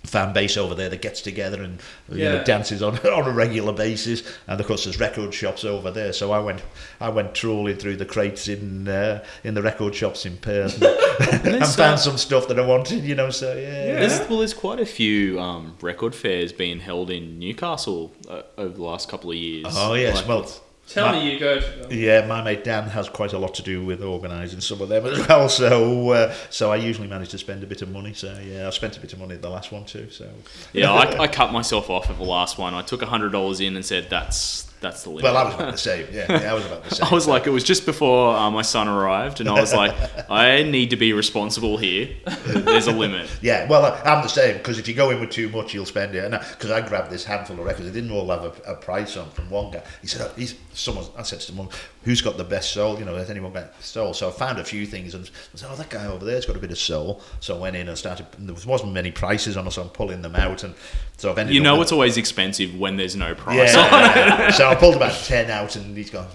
[0.03, 3.73] fan base over there that gets together and you know, dances on on a regular
[3.73, 6.13] basis, and of course, there's record shops over there.
[6.13, 6.61] So I went
[6.99, 11.45] I went trawling through the crates in uh, in the record shops in Perth, and,
[11.55, 13.29] and found uh, some stuff that I wanted, you know.
[13.29, 13.99] So yeah, Yeah.
[13.99, 18.75] There's, well, there's quite a few um, record fairs being held in Newcastle uh, over
[18.75, 19.73] the last couple of years.
[19.77, 20.49] Oh yes, Like, well.
[20.89, 21.59] Tell my- me you go.
[21.59, 21.87] To them.
[21.91, 25.05] Yeah, my mate Dan has quite a lot to do with organising some of them
[25.05, 25.47] as well.
[25.59, 28.13] So, uh, so I usually manage to spend a bit of money.
[28.13, 30.09] So, yeah, I spent a bit of money at the last one too.
[30.09, 30.29] So,
[30.73, 32.73] yeah, I, I cut myself off at the last one.
[32.73, 35.23] I took hundred dollars in and said that's that's the limit.
[35.23, 36.07] well, I was about the same.
[36.11, 37.07] Yeah, yeah I was about the same.
[37.11, 39.93] I was like, it was just before uh, my son arrived, and I was like,
[40.29, 42.15] I need to be responsible here.
[42.45, 43.29] There's a limit.
[43.41, 45.85] Yeah, well, I- I'm the same because if you go in with too much, you'll
[45.85, 46.23] spend it.
[46.23, 49.15] And because I, grabbed this handful of records, they didn't all have a, a price
[49.17, 49.83] on from one guy.
[50.01, 51.69] He said, oh, he's, "Someone," I said to someone,
[52.03, 52.97] "Who's got the best soul?
[52.99, 55.69] You know, has anyone got soul?" So I found a few things and I said,
[55.71, 57.97] "Oh, that guy over there's got a bit of soul." So I went in and
[57.97, 58.25] started.
[58.37, 60.73] And there wasn't many prices on us, so I'm pulling them out, and
[61.19, 61.53] so I've ended.
[61.53, 63.73] You know, it's always expensive when there's no price.
[63.73, 64.51] Yeah, yeah.
[64.57, 66.27] so I pulled about ten out, and he's gone.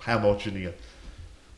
[0.00, 0.46] How much?
[0.46, 0.74] And he goes,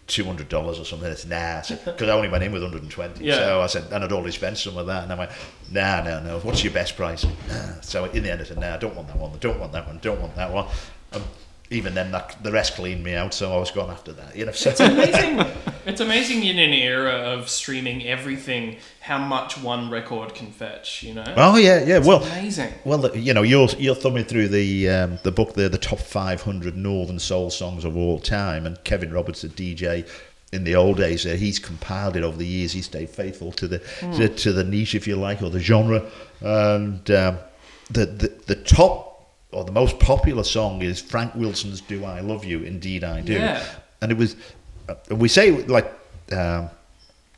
[0.07, 1.11] two hundred dollars or something.
[1.11, 3.25] It's nah, because I only went in with hundred and twenty.
[3.25, 3.37] Yeah.
[3.37, 5.31] So I said, and I'd already spent some of that, and I went,
[5.71, 6.39] nah, no, no.
[6.41, 7.25] What's your best price?
[7.49, 7.81] Nah.
[7.81, 9.33] So in the end, I said, nah, I don't want that one.
[9.33, 9.99] I don't want that one.
[10.03, 10.67] Don't want that one.
[11.13, 11.23] Um,
[11.71, 14.37] even then, that, the rest cleaned me out, so I was gone after that.
[14.37, 15.47] You know, so It's amazing.
[15.87, 21.03] It's amazing in an era of streaming everything how much one record can fetch.
[21.03, 21.35] You know.
[21.37, 21.99] Oh yeah, yeah.
[21.99, 22.73] Well, amazing.
[22.85, 26.77] Well, you know, you're you're thumbing through the um, the book there, the top 500
[26.77, 30.09] Northern Soul songs of all time, and Kevin Roberts, the DJ
[30.53, 32.73] in the old days, there he's compiled it over the years.
[32.73, 36.03] He stayed faithful to the to, to the niche, if you like, or the genre,
[36.41, 37.39] and um,
[37.91, 39.14] the, the the top
[39.55, 43.35] or the most popular song is Frank Wilson's "Do I Love You?" Indeed, I do.
[43.35, 43.65] Yeah.
[44.03, 44.37] And it was,
[44.89, 45.91] uh, we say like.
[46.33, 46.71] Um,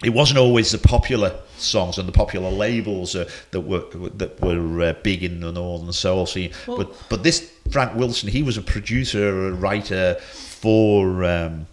[0.05, 3.83] it wasn't always the popular songs and the popular labels uh, that were
[4.17, 6.53] that were uh, big in the northern soul scene.
[6.67, 11.67] Well- but but this Frank Wilson, he was a producer, a writer for um,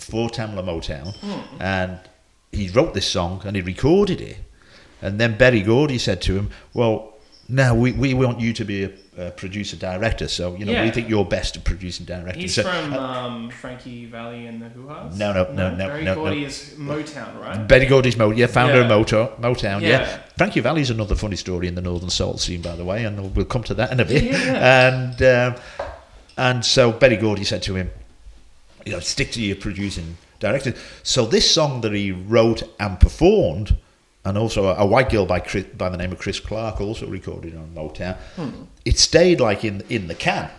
[0.00, 1.14] for Tamla Motown,
[1.60, 1.98] and
[2.50, 4.38] he wrote this song and he recorded it.
[5.02, 7.12] And then Berry Gordy said to him, "Well,
[7.48, 10.28] now we, we want you to be a, a producer director.
[10.28, 10.90] So you know we Yeah.
[10.90, 14.88] think you're best at producing directing." He's so, from um, Frankie Valli and the Who
[14.88, 15.18] Has.
[15.18, 16.46] No, no, no, no, Barry no, Gordy no.
[16.46, 17.66] is Motown, right?
[17.66, 18.80] Berry Gordy's Mo, yeah, founder Yeah.
[18.82, 19.88] of Moto, Motown, yeah.
[19.88, 20.18] Yeah.
[20.36, 23.44] Frankie Valli's another funny story in the Northern Soul scene, by the way, and we'll
[23.46, 24.24] come to that in a bit.
[24.34, 25.60] And um,
[26.36, 27.90] and so Berry Gordy said to him,
[28.84, 30.74] you know, stick to your producing director.
[31.02, 33.76] So this song that he wrote and performed,
[34.26, 37.06] and also a, a white girl by Chris, by the name of Chris Clark, also
[37.06, 38.16] recorded on Motown.
[38.34, 38.64] Hmm.
[38.84, 40.50] It stayed like in in the can,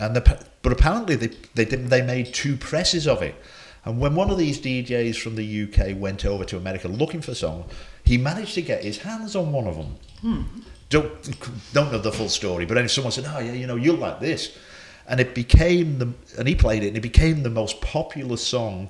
[0.00, 1.88] and the, but apparently they they didn't.
[1.88, 3.36] They made two presses of it.
[3.84, 7.34] And when one of these DJs from the UK went over to America looking for
[7.34, 7.66] song,
[8.02, 9.96] he managed to get his hands on one of them.
[10.20, 10.42] Hmm.
[10.88, 13.96] Don't don't know the full story, but then someone said, "Oh yeah, you know, you'll
[13.96, 14.58] like this,"
[15.06, 18.88] and it became the and he played it, and it became the most popular song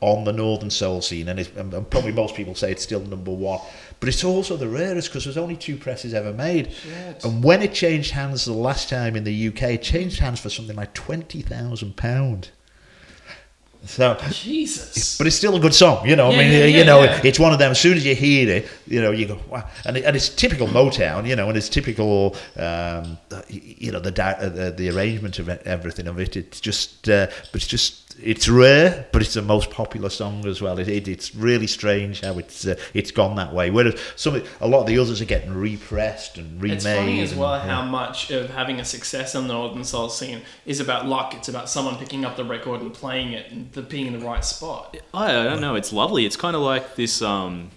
[0.00, 3.60] on the Northern Soul scene, and, and probably most people say it's still number one.
[4.00, 6.72] But it's also the rarest because there's only two presses ever made.
[6.72, 7.24] Shit.
[7.24, 10.50] And when it changed hands the last time in the UK, it changed hands for
[10.50, 12.50] something like twenty thousand pound.
[13.84, 15.16] So, Jesus.
[15.18, 16.30] but it's still a good song, you know.
[16.30, 17.70] Yeah, I mean, yeah, you yeah, know, it's one of them.
[17.70, 19.68] As soon as you hear it, you know, you go, wow.
[19.84, 24.10] and, it, and it's typical Motown, you know, and it's typical, um, you know, the,
[24.22, 26.36] uh, the the arrangement of everything of it.
[26.36, 30.60] It's just, uh, but it's just, it's rare, but it's the most popular song as
[30.60, 30.78] well.
[30.78, 33.70] It, it it's really strange how it's uh, it's gone that way.
[33.70, 36.76] Whereas some, a lot of the others are getting repressed and remade.
[36.76, 37.74] It's funny as and- well yeah.
[37.74, 41.34] how much of having a success in the Northern Soul scene is about luck.
[41.34, 44.24] It's about someone picking up the record and playing it and the, being in the
[44.24, 44.96] right spot.
[45.14, 45.74] I, I don't know.
[45.74, 46.26] It's lovely.
[46.26, 47.22] It's kind of like this.
[47.22, 47.70] Um,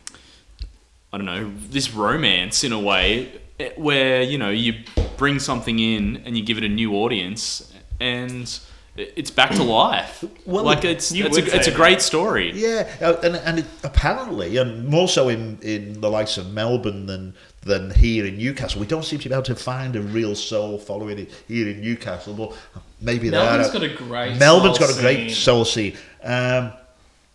[1.14, 1.52] I don't know.
[1.70, 4.74] This romance in a way, eh, where you know you
[5.18, 8.60] bring something in and you give it a new audience, and it-
[8.96, 10.24] it's back to life.
[10.46, 12.52] Well, like it's you it's a, it's a great story.
[12.54, 17.06] Yeah, uh, and and it, apparently, and more so in, in the likes of Melbourne
[17.06, 20.36] than than here in Newcastle, we don't seem to be able to find a real
[20.36, 22.34] soul following it here in Newcastle.
[22.34, 22.54] But
[23.00, 25.36] maybe Melbourne's that got a great Melbourne's soul got a great scene.
[25.36, 25.98] soul scene.
[26.24, 26.74] Um,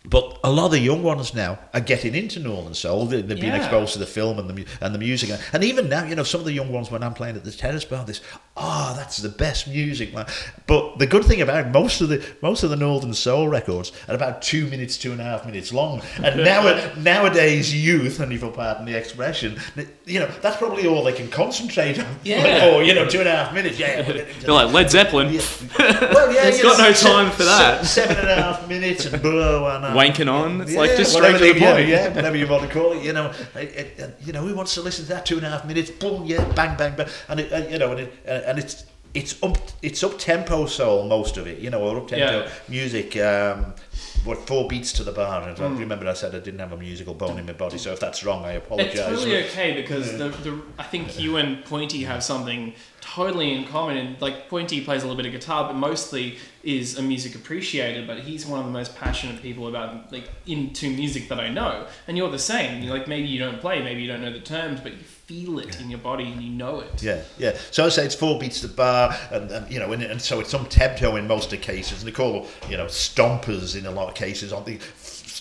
[0.09, 3.05] but a lot of the young ones now are getting into Northern Soul.
[3.07, 6.03] They- They've been exposed to the film and the and the music, and even now,
[6.05, 8.21] you know, some of the young ones when I'm playing at the Terrace Bar, this,
[8.55, 10.25] oh, that's the best music, man.
[10.65, 13.91] But the good thing about it, most of the most of the Northern Soul records
[14.07, 16.63] are about two minutes, two and a half minutes long, and now
[16.97, 19.59] nowadays youth, and if you'll pardon the expression,
[20.05, 22.05] you know, that's probably all they can concentrate on.
[22.23, 22.67] Yeah.
[22.75, 23.77] or you know, two and a half minutes.
[23.79, 25.41] Yeah, we'll get into They're like Led Zeppelin, yeah.
[26.13, 27.85] Well, yeah, It's you got know, no se- time for se- that.
[27.85, 30.61] Seven and a half minutes and blah, and, uh, wanking on.
[30.61, 31.87] It's like just straight to the yeah, point.
[31.87, 33.03] Yeah, whatever you want to call it.
[33.03, 35.49] You know, it, it, you know, who wants to listen to that two and a
[35.49, 35.89] half minutes?
[35.91, 38.85] Boom, yeah, bang, bang, bang, and it, uh, you know, and it, uh, and it's
[39.13, 41.59] it's up it's up tempo soul most of it.
[41.59, 42.49] You know, or up tempo Yeah.
[42.69, 43.17] music.
[43.17, 43.73] Um,
[44.27, 45.41] what four beats to the bar?
[45.47, 45.79] And I Mm.
[45.79, 48.23] remember I said I didn't have a musical bone in my body, so if that's
[48.23, 48.93] wrong, I apologise.
[48.93, 49.25] It's apologise.
[49.25, 53.97] really okay because the, the I think you and Pointy have something totally in common.
[53.97, 58.05] And like Pointy plays a little bit of guitar, but mostly is a music appreciator.
[58.05, 61.87] But he's one of the most passionate people about like into music that I know.
[62.07, 62.83] And you're the same.
[62.83, 65.59] You're like maybe you don't play, maybe you don't know the terms, but you feel
[65.59, 67.03] it in your body and you know it.
[67.03, 67.57] Yeah, yeah.
[67.71, 70.21] So I say it's four beats to the bar, and, and you know, and, and
[70.21, 73.77] so it's some tempo in most of the cases, and they call you know, stompers
[73.77, 74.79] in a lot of cases, aren't they?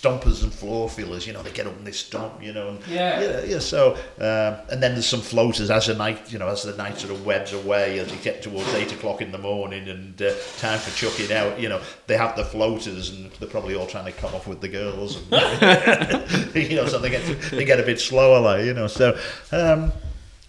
[0.06, 2.78] Stompers and floor fillers, you know, they get up and they stomp, you know, and
[2.86, 3.20] Yeah.
[3.20, 3.58] yeah, yeah.
[3.58, 6.98] So, um, and then there's some floaters as the night, you know, as the night
[6.98, 10.32] sort of webs away, as you get towards eight o'clock in the morning and uh,
[10.58, 14.06] time for chucking out, you know, they have the floaters, and they're probably all trying
[14.06, 17.82] to come off with the girls, and, you know, so they get they get a
[17.82, 19.18] bit slower, like you know, so.
[19.52, 19.92] Um,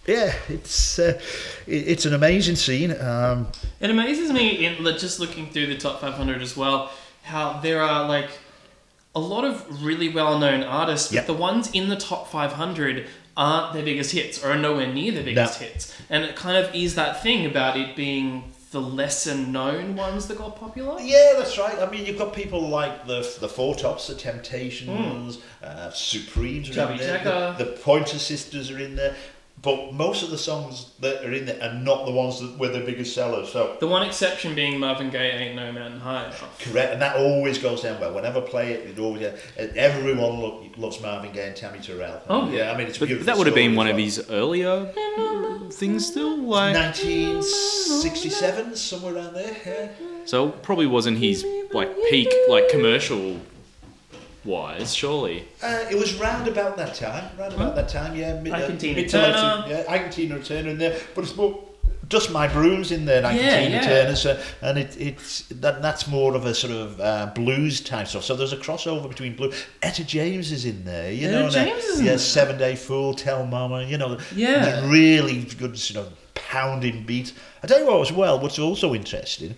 [0.06, 1.20] yeah, it's uh,
[1.66, 2.98] it, it's an amazing scene.
[2.98, 6.90] Um, It amazes me in just looking through the top 500 as well
[7.24, 8.30] how there are like
[9.18, 11.26] a lot of really well-known artists, Yep.
[11.26, 15.12] but the ones in the top 500 aren't their biggest hits or are nowhere near
[15.12, 15.66] their biggest No.
[15.66, 15.92] hits.
[16.10, 20.36] And it kind of is that thing about it being the lesser known ones that
[20.38, 21.00] got popular.
[21.00, 21.78] Yeah, that's right.
[21.78, 26.90] I mean, you've got people like the the Four Tops, the Temptations, uh, Supremes are
[26.92, 27.24] in there.
[27.58, 29.14] The, the Pointer Sisters are in there.
[29.60, 32.68] But most of the songs that are in there are not the ones that were
[32.68, 33.50] the biggest sellers.
[33.50, 36.60] So The one exception being Marvin Gaye ain't no mountain high enough.
[36.62, 38.14] correct, and that always goes down well.
[38.14, 42.22] Whenever I play it, it always everyone lo- loves Marvin Gaye and Tammy Terrell.
[42.28, 43.26] Oh, yeah, I mean it's But beautiful.
[43.26, 44.86] that would have been one as of his earlier
[45.72, 46.36] things, still.
[46.38, 49.56] Like, 1967, somewhere around there.
[49.66, 49.88] Yeah.
[50.24, 53.38] so probably wasn't his like peak, like commercial
[54.48, 54.94] wise.
[54.94, 55.44] Surely.
[55.62, 57.24] Uh, it was round about that time.
[57.38, 58.40] Round about that time, yeah.
[58.40, 59.64] Mid, Ike and Tina mid to late- Turner.
[59.68, 61.64] Yeah, Ike and Tina Turner in there, but it's more.
[62.08, 63.82] Dust My Brooms in there, Ike Yeah, and yeah.
[63.86, 68.06] Turner, so, and it, it's that that's more of a sort of uh, blues type
[68.06, 68.24] stuff.
[68.24, 69.52] So there's a crossover between blue.
[69.82, 71.46] Etta James is in there, you Etta know.
[71.48, 72.18] and, uh, James is in yeah, there.
[72.18, 74.18] Seven Day Fool, Tell Mama, you know.
[74.34, 74.88] Yeah.
[74.88, 77.34] really good sort of pounding beat.
[77.62, 79.54] I tell you what, as well, what's also interesting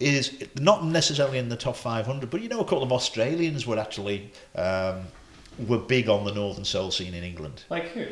[0.00, 3.78] is not necessarily in the top 500, but you know, a couple of Australians were
[3.78, 5.04] actually um,
[5.66, 7.64] were big on the Northern Soul scene in England.
[7.70, 8.06] Like who?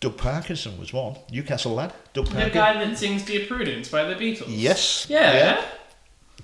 [0.00, 1.16] Doug Parkinson was one.
[1.30, 1.92] Newcastle lad.
[2.12, 2.54] Doug The Parkinson.
[2.54, 4.46] guy that sings Dear Prudence by the Beatles.
[4.48, 5.06] Yes.
[5.08, 5.64] Yeah.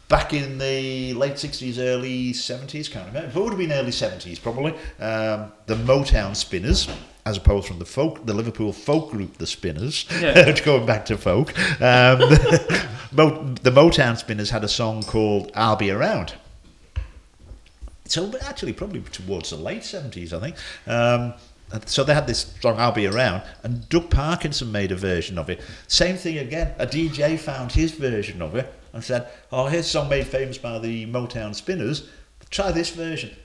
[0.09, 3.31] Back in the late 60s, early 70s, can't remember.
[3.33, 4.73] But it would have been early 70s probably.
[4.99, 6.89] Um, the Motown Spinners,
[7.27, 10.51] as opposed from the folk, the Liverpool folk group, the Spinners, Yeah.
[10.65, 11.57] going back to folk.
[11.81, 12.19] Um,
[13.13, 16.35] the Motown Spinners had a song called I'll Be Around.
[18.07, 20.57] So actually, probably towards the late 70s, I think.
[20.87, 21.35] Um,
[21.87, 25.49] so they had this song "I'll Be Around," and Doug Parkinson made a version of
[25.49, 25.61] it.
[25.87, 26.75] Same thing again.
[26.79, 30.59] A DJ found his version of it and said, "Oh, here's a song made famous
[30.59, 32.09] by the Motown Spinners.
[32.51, 33.37] Try this version."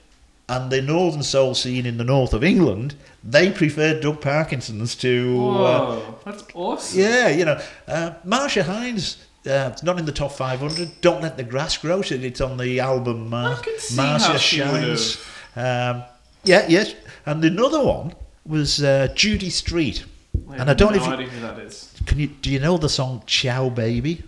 [0.47, 5.49] And the Northern Soul scene in the north of England, they preferred Doug Parkinson's to.
[5.49, 6.99] Uh, that's awesome.
[6.99, 9.17] yeah, you know, uh, Marcia Hines.
[9.47, 11.01] Uh, not in the top 500.
[11.01, 12.01] Don't let the grass grow.
[12.01, 15.17] So it's on the album uh, I could see Marcia how she Shines.
[15.55, 16.03] Um,
[16.43, 16.95] yeah, yes.
[17.27, 18.13] And another one
[18.45, 20.05] was uh, Judy Street.
[20.49, 21.93] I and I don't no know if you, idea who that is.
[22.05, 24.23] can you do you know the song Ciao Baby?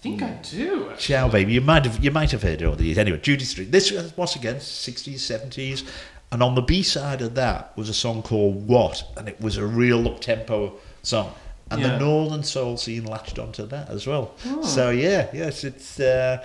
[0.00, 0.88] I think I do.
[0.90, 0.96] actually.
[0.96, 1.52] Ciao Baby.
[1.52, 2.96] You might have you might have heard it over the years.
[2.96, 3.70] Anyway, Judy Street.
[3.70, 5.86] This was once again 60s, 70s.
[6.32, 9.04] And on the B side of that was a song called What?
[9.18, 11.34] And it was a real up tempo song.
[11.70, 11.88] And Yeah.
[11.88, 14.34] the Northern Soul scene latched onto that as well.
[14.62, 16.42] So yeah, yes, it's uh,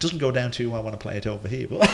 [0.00, 1.88] doesn't go down too well when I play it over here, but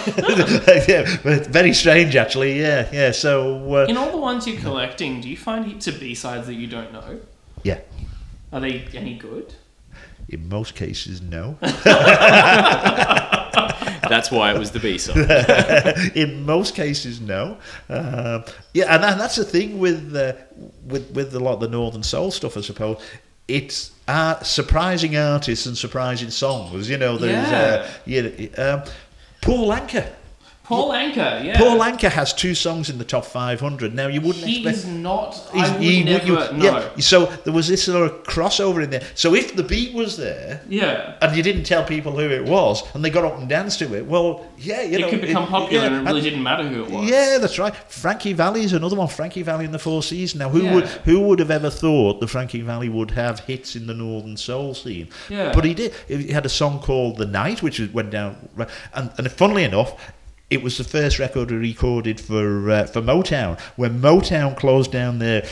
[0.89, 2.59] yeah, but it's very strange actually.
[2.59, 3.11] Yeah, yeah.
[3.11, 6.55] So uh, In all the ones you're collecting, do you find heaps of B-sides that
[6.55, 7.21] you don't know?
[7.63, 7.81] yeah,
[8.53, 9.55] Are they any good?
[10.29, 11.57] In most cases, no.
[14.09, 16.13] That's why it was the B side.
[16.17, 17.59] in most cases, no.
[17.89, 20.33] Um, yeah, and, and that's the thing with uh,
[20.87, 23.03] with with a lot of the Northern Soul stuff, I suppose.
[23.47, 26.89] It's uh, surprising artists and surprising songs.
[26.89, 28.83] You know, there's uh, you know, um,
[29.43, 30.11] Paul Anka.
[30.69, 31.57] Paul Anka, yeah.
[31.59, 33.95] Paul Anka has two songs in the top 500.
[33.95, 34.77] Now you wouldn't He expect.
[34.79, 35.35] is not.
[35.55, 36.59] He's- I would he- never you- know.
[36.59, 39.03] yeah, so there was this sort of crossover in there.
[39.15, 41.15] So if the beat was there, Yeah.
[41.23, 43.95] and you didn't tell people who it was, and they got up and danced to
[43.97, 46.43] it, well, yeah, you It know, could become popular yeah, and it really and- didn't
[46.43, 47.09] matter who it was.
[47.09, 47.75] Yeah, that's right.
[47.89, 49.09] Frankie Valli is another one.
[49.09, 50.39] Frankie Valli in the Four Seasons.
[50.39, 50.75] Now, who Yeah.
[50.75, 54.37] would who would have ever thought that Frankie Valli would have hits in the Northern
[54.37, 55.09] Soul scene?
[55.31, 55.53] Yeah.
[55.55, 55.93] But he did.
[56.09, 58.37] He had a song called "The Night," which went down.
[58.95, 59.93] And, and funnily enough.
[60.51, 63.59] It was the first record he recorded for uh, for Motown.
[63.77, 65.45] When Motown closed down their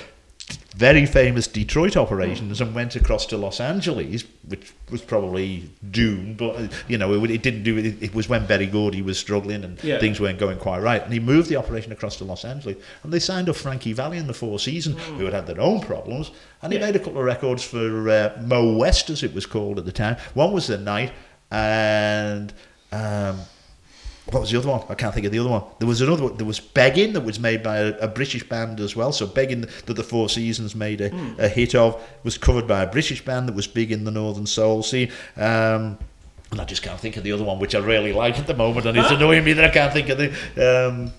[0.76, 6.54] very famous Detroit operations and went across to Los Angeles, which was probably doomed, but
[6.56, 8.00] uh, you know it, it didn't do it.
[8.02, 9.98] It was when Berry Gordy was struggling and Yeah.
[9.98, 13.12] things weren't going quite right, and he moved the operation across to Los Angeles, and
[13.12, 16.30] they signed up Frankie Valli in the Four Seasons, who had had their own problems,
[16.62, 16.86] and he Yeah.
[16.86, 19.92] made a couple of records for uh, Mo West, as it was called at the
[19.92, 20.16] time.
[20.34, 21.12] One was The Night,
[21.50, 22.52] and.
[22.92, 23.40] Um,
[24.30, 24.82] what was the other one?
[24.88, 25.62] I can't think of the other one.
[25.78, 26.36] There was another one.
[26.36, 29.12] There was Begging that was made by a, a British band as well.
[29.12, 32.90] So Begging that the Four Seasons made a, a hit of was covered by a
[32.90, 35.12] British band that was big in the Northern Soul scene.
[35.36, 35.98] Um,
[36.50, 38.54] and I just can't think of the other one, which I really like at the
[38.54, 40.28] moment, and it's annoying me that I can't think of the
[40.90, 41.12] um,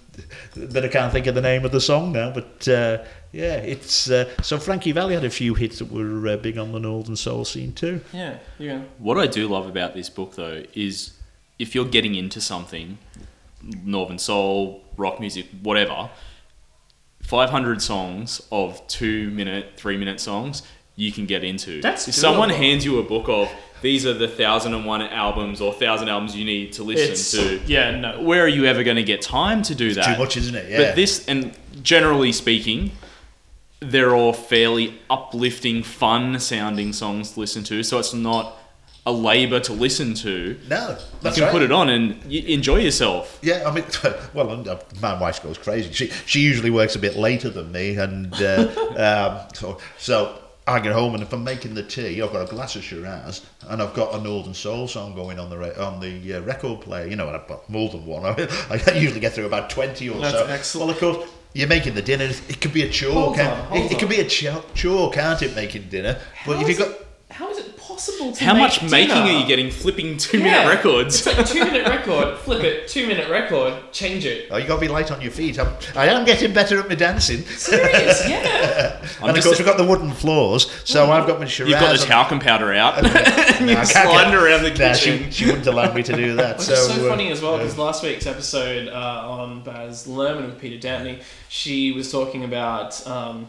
[0.55, 2.31] that I can't think of the name of the song now.
[2.31, 6.37] But uh, yeah, it's uh, so Frankie Valli had a few hits that were uh,
[6.37, 8.01] big on the Northern Soul scene too.
[8.13, 8.37] Yeah.
[8.57, 8.83] Yeah.
[8.99, 11.13] What I do love about this book, though, is
[11.59, 12.97] if you're getting into something,
[13.61, 16.09] Northern Soul, rock music, whatever,
[17.21, 20.63] 500 songs of two minute, three minute songs
[20.95, 21.81] you can get into.
[21.81, 22.57] That's if someone doable.
[22.57, 23.51] hands you a book of
[23.81, 27.31] these are the thousand and one albums or thousand albums you need to listen It's
[27.31, 28.21] to, yeah no.
[28.21, 30.15] where are you ever going to get time to do that?
[30.15, 30.69] Too much, isn't it?
[30.69, 30.77] Yeah.
[30.77, 32.91] But this, and generally speaking,
[33.79, 37.83] they're all fairly uplifting, fun sounding songs to listen to.
[37.83, 38.57] So it's not
[39.07, 40.59] a labour to listen to.
[40.69, 41.51] No, You can right.
[41.51, 43.39] put it on and y- enjoy yourself.
[43.41, 43.85] Yeah, I mean,
[44.33, 45.93] well, and, uh, my wife goes crazy.
[45.93, 48.67] She she usually works a bit later than me, and uh,
[49.47, 50.37] um, so so
[50.67, 53.45] I get home and if I'm making the tea, I've got a glass of Shiraz
[53.69, 56.81] and I've got a Northern Soul song going on the re- on the uh, record
[56.81, 57.07] player.
[57.07, 58.25] You know, and I've got more than one.
[58.69, 60.19] I, usually get through about twenty or so.
[60.21, 60.45] That's so.
[60.47, 60.87] excellent.
[60.87, 61.31] Well, of course.
[61.53, 62.25] You're making the dinner.
[62.25, 63.13] It could be a chore.
[63.13, 65.55] Hold can't- on, hold it, it can be a chore, chore, can't it?
[65.55, 66.19] Making dinner.
[66.35, 67.06] How but if you've got
[67.97, 69.21] it- how is it possible to How make much making dinner?
[69.31, 70.43] are you getting flipping two Yeah.
[70.43, 71.25] minute records?
[71.25, 74.47] It's like two minute record, flip it, two minute record, change it.
[74.51, 75.59] oh, you got to be light on your feet.
[75.59, 77.43] I'm, I am getting better at my dancing.
[77.45, 78.99] Serious, yeah.
[79.21, 81.69] I'm and of just- course, we've got the wooden floors, so I've got my Shiraz.
[81.71, 83.03] You've got the and- talcum powder out.
[83.57, 85.31] Nah, I You're can't sliding get- around the Nah, kitchen.
[85.31, 86.57] she, she wouldn't allow me to do that.
[86.59, 88.91] Which so, is so uh, funny as well uh, because last week's episode uh,
[89.27, 93.47] on Baz Luhrmann with Peter Dampney, she was talking about um,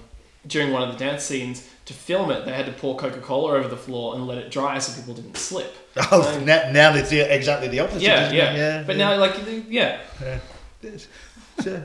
[0.49, 3.55] during one of the dance scenes to film it, they had to pour Coca Cola
[3.55, 5.75] over the floor and let it dry so people didn't slip.
[6.11, 8.03] oh, Um, now, now it's the, exactly the opposite.
[8.03, 8.83] Yeah, yeah, yeah.
[8.87, 9.11] But yeah.
[9.11, 9.37] now, like,
[9.69, 10.01] yeah,
[11.61, 11.83] So,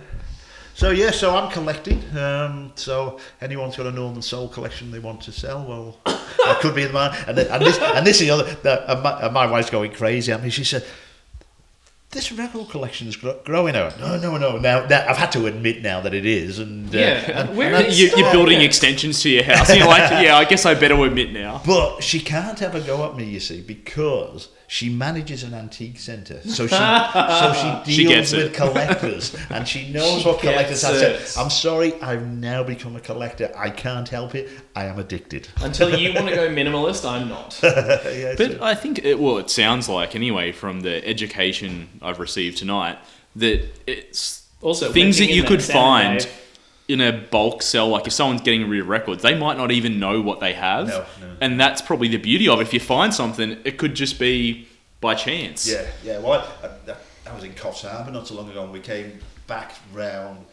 [0.75, 2.03] so yeah, so I'm collecting.
[2.17, 6.75] Um, so anyone's got a Northern Soul collection they want to sell, well, that could
[6.75, 7.15] be the man.
[7.27, 8.43] And, and this and this is the other.
[8.43, 10.49] The, and, my, and my wife's going crazy at me.
[10.49, 10.85] She said.
[12.13, 13.99] This record collection is gro- growing out.
[13.99, 14.57] No, no, no.
[14.59, 18.11] Now, now I've had to admit now that it is, and uh, Yeah, and, You,
[18.15, 18.65] you're building Yeah.
[18.67, 19.75] extensions to your house.
[19.75, 21.61] You're like, yeah, I guess I better admit now.
[21.65, 25.99] But she can't have a go at me, you see, because she manages an antique
[25.99, 26.39] centre.
[26.57, 27.53] So she so
[27.85, 28.53] she She deals gets with it.
[28.55, 31.27] collectors and she knows She what collectors gets have it.
[31.27, 31.41] said.
[31.43, 33.51] I'm sorry, I've now become a collector.
[33.55, 34.49] I can't help it.
[34.75, 35.47] I am addicted.
[35.61, 37.59] until you want to go minimalist, I'm not.
[37.61, 42.57] yeah, But I think, it, well, it sounds like, anyway, from the education I've received
[42.57, 42.97] tonight,
[43.35, 46.29] that it's Also, things that you could find Day.
[46.87, 47.87] In a bulk sell.
[47.89, 50.87] Like if someone's getting a real records, they might not even know what they have.
[50.87, 51.37] No, no.
[51.39, 52.63] And that's probably the beauty of it.
[52.63, 54.67] If you find something, it could just be
[54.99, 55.67] by chance.
[55.69, 56.19] yeah, yeah.
[56.19, 56.95] Well, I, I,
[57.31, 60.45] I was in Coffs Harbour not so long ago and we came back round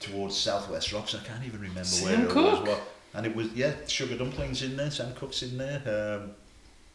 [0.00, 1.14] towards Southwest Rocks.
[1.14, 2.68] I can't even remember Sam where it was.
[2.68, 2.80] What,
[3.14, 6.20] and it was, yeah, sugar dumplings in there, Sam Cooke's in there.
[6.22, 6.30] Um,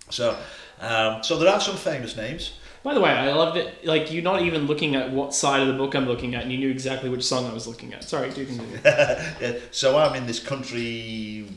[0.10, 0.38] so,
[0.82, 2.58] um, so there are some famous names.
[2.84, 3.86] By the way, I loved it.
[3.86, 6.52] Like, you're not even looking at what side of the book I'm looking at, and
[6.52, 8.04] you knew exactly which song I was looking at.
[8.04, 8.78] Sorry, do continue.
[8.84, 11.48] Yeah, so I'm in this country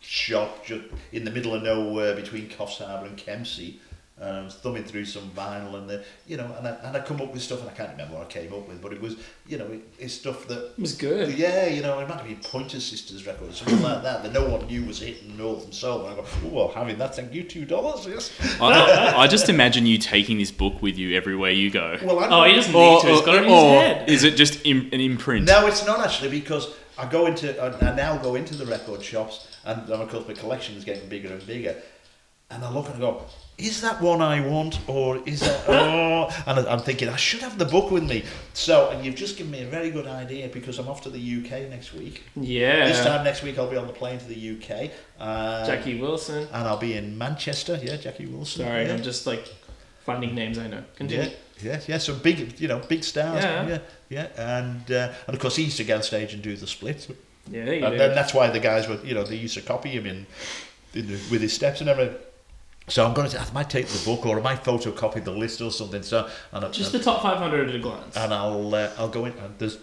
[0.00, 3.78] shop just in the middle of nowhere between Coffs Harbour and Kempsey.
[4.20, 7.00] And I was thumbing through some vinyl and the, you know, and I, and I
[7.00, 9.00] come up with stuff and I can't remember what I came up with, but it
[9.00, 9.14] was,
[9.46, 11.38] you know, it, it's stuff that, It was good.
[11.38, 14.66] yeah, you know, it might be Pointer Sisters record, something like that, that no one
[14.66, 16.06] knew was hitting Northern Soul.
[16.06, 18.32] And I go, oh, well, having that, thank you, two dollars, yes.
[18.60, 21.96] I, I just imagine you taking this book with you everywhere you go.
[22.02, 23.06] Well, I'm Oh, he doesn't need to.
[23.08, 24.08] He's got it in his head.
[24.10, 25.46] is it just im- an imprint?
[25.46, 29.04] No, it's not actually because I go into I, I now go into the record
[29.04, 31.76] shops and, and of course my collection is getting bigger and bigger,
[32.50, 33.24] and I look and I go,
[33.58, 36.30] is that one I want or is that oh?
[36.46, 38.24] And I'm thinking I should have the book with me.
[38.54, 41.18] So and you've just given me a very good idea because I'm off to the
[41.18, 42.22] UK next week.
[42.36, 42.86] Yeah.
[42.86, 44.90] This time next week I'll be on the plane to the UK.
[45.18, 46.46] Uh, Jackie Wilson.
[46.52, 47.78] and I'll be in Manchester.
[47.82, 48.64] Yeah, Jackie Wilson.
[48.64, 48.94] Sorry, yeah.
[48.94, 49.46] I'm just like
[50.04, 50.84] finding names I know.
[50.96, 51.30] Continue.
[51.60, 51.98] Yeah, yeah, yeah.
[51.98, 53.42] Some big, you know, big stars.
[53.42, 53.66] Yeah.
[53.68, 53.78] yeah,
[54.08, 54.28] yeah.
[54.62, 57.08] And uh, and of course he used to get on stage and do the splits
[57.50, 57.98] Yeah, you And do.
[57.98, 60.26] then that's why the guys were, you know, they used to copy him in,
[60.94, 62.14] in the, with his steps and everything.
[62.88, 65.60] So I'm going to, I might take the book or I might photocopy the list
[65.60, 66.02] or something.
[66.02, 68.16] So and, I- Just the top 500 at a glance.
[68.16, 69.32] and I'll uh, I'll go in.
[69.32, 69.78] And there's,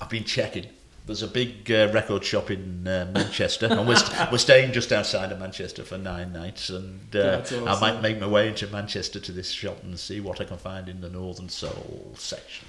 [0.00, 0.66] I've been checking.
[1.06, 4.90] There's a big uh, record shop in uh, Manchester, and we're, st- we're staying just
[4.90, 6.68] outside of Manchester for nine nights.
[6.68, 10.20] And uh, That's I might make my way into Manchester to this shop and see
[10.20, 12.66] what I can find in the Northern Soul section.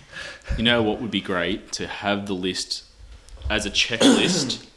[0.56, 2.84] You know what would be great to have the list
[3.50, 4.64] as a checklist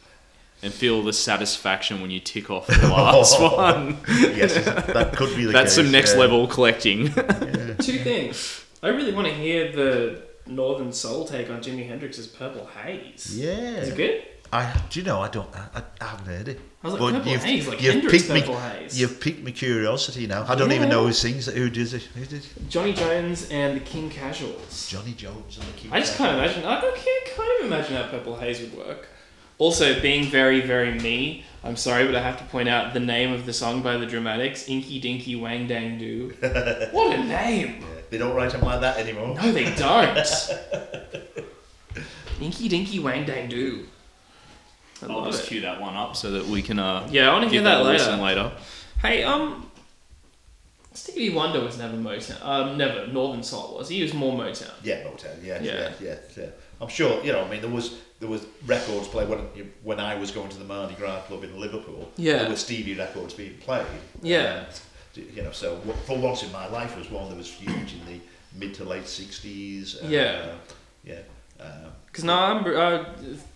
[0.63, 3.55] and feel the satisfaction when you tick off the last oh.
[3.55, 3.97] one.
[4.07, 5.83] Yes, that could be the That's case.
[5.83, 6.19] some next yeah.
[6.19, 7.07] level collecting.
[7.79, 8.65] Two things.
[8.83, 13.37] I really want to hear the Northern Soul take on Jimi Hendrix's Purple Haze.
[13.37, 13.51] Yeah.
[13.51, 14.23] Is it good?
[14.53, 16.59] I do you know I don't I, I, I haven't heard it.
[16.83, 18.99] I was like, Purple Haze, like you've Hendrix piqued me, Purple Haze.
[18.99, 20.45] You've piqued my curiosity now.
[20.47, 21.55] I don't even know who sings it.
[21.55, 22.03] Who does it?
[22.03, 22.45] Who did?
[22.67, 24.89] Johnny Jones and the King Casuals.
[24.89, 25.93] Johnny Jones and the King.
[25.93, 26.65] I just can't imagine.
[26.65, 29.07] I can't kind of imagine how Purple Haze would work.
[29.61, 33.31] Also, being very, very me, I'm sorry, but I have to point out the name
[33.31, 36.33] of the song by the Dramatics, Inky Dinky Wang Dang Doo.
[36.91, 37.75] what a name!
[37.79, 39.35] Yeah, they don't write them like that anymore.
[39.35, 40.27] No, they don't.
[42.41, 43.85] Inky Dinky Wang Dang Doo.
[45.03, 45.49] I I'll just it.
[45.49, 47.65] cue that one up so that we can uh, Yeah, I want to hear give
[47.65, 47.99] that a later.
[47.99, 48.51] listen later.
[48.99, 49.69] Hey, um,
[50.93, 52.43] Stevie Wonder was never Motown.
[52.43, 53.89] Um, never Northern Soul was.
[53.89, 54.71] He was more Motown.
[54.81, 55.43] Yeah, Motown.
[55.43, 55.73] Yeah, Yeah.
[55.73, 56.15] yeah, yeah.
[56.35, 56.45] yeah.
[56.81, 57.43] I'm sure you know.
[57.45, 59.39] I mean, there was there was records played when
[59.83, 62.09] when I was going to the Mardi Gras club in Liverpool.
[62.15, 62.37] Yeah.
[62.37, 63.85] there were Stevie records being played.
[64.21, 64.65] Yeah.
[65.15, 68.05] And, you know, so for once in my life was one that was huge in
[68.05, 68.19] the
[68.55, 70.01] mid to late '60s.
[70.03, 70.55] Uh, Yeah.
[71.03, 71.19] yeah.
[71.59, 73.05] Um, Because no, I'm uh,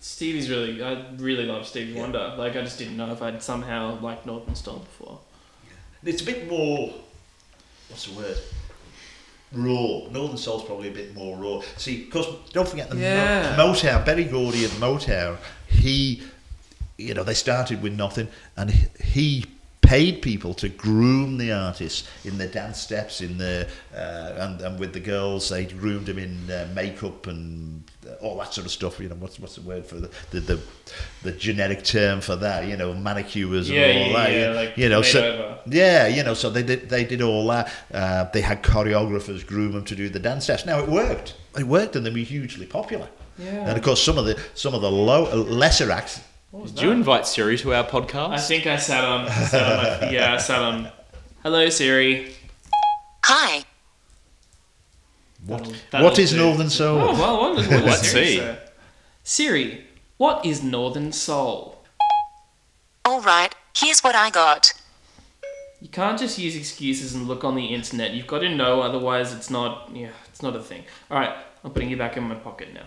[0.00, 0.82] Stevie's really.
[0.82, 2.34] I really love Stevie Wonder.
[2.36, 5.20] Like I just didn't know if I'd somehow liked Northern Soul before.
[6.04, 6.92] It's a bit more.
[7.88, 8.36] What's the word?
[9.56, 10.08] Raw.
[10.10, 11.60] Northern Soul's probably a bit more raw.
[11.76, 13.56] See, because don't forget the Mo- Yeah.
[13.56, 15.38] Motown, Berry Gordy and Motown.
[15.66, 16.22] He,
[16.98, 18.70] you know, they started with nothing, and
[19.02, 19.46] he-
[19.82, 24.80] paid people to groom the artists in their dance steps, in the uh, and and
[24.80, 27.84] with the girls, they groomed them in uh, makeup and
[28.20, 28.98] all that sort of stuff.
[29.00, 30.60] You know, what's what's the word for the the, the,
[31.22, 32.66] the generic term for that?
[32.66, 34.32] You know, manicures Yeah, and all yeah, that.
[34.32, 35.58] yeah, you- like you know, so over.
[35.66, 37.72] yeah, you know, so they did they did all that.
[37.92, 40.64] Uh, they had choreographers groom them to do the dance steps.
[40.66, 41.34] Now it worked.
[41.58, 43.08] It worked, and they were hugely popular.
[43.38, 43.68] Yeah.
[43.68, 46.20] And of course, some of the some of the low lesser acts.
[46.52, 48.30] What was Did you invite Siri to our podcast?
[48.30, 49.28] I think I sat on.
[49.28, 50.88] Sat on my, yeah, I sat on.
[51.42, 52.32] Hello Siri.
[53.24, 53.62] Hi.
[55.46, 56.38] What That'll- that'll what is do.
[56.38, 56.98] Northern Soul?
[57.00, 58.36] Oh well, what does, what does Let's see.
[58.38, 58.58] say?
[59.22, 59.84] Siri,
[60.16, 61.84] what is Northern Soul?
[63.04, 64.72] All right, here's what I got.
[65.80, 68.12] You can't just use excuses and look on the internet.
[68.12, 69.90] You've got to know, otherwise it's not.
[69.94, 70.84] Yeah, it's not a thing.
[71.10, 72.86] All right, I'm putting you back in my pocket now.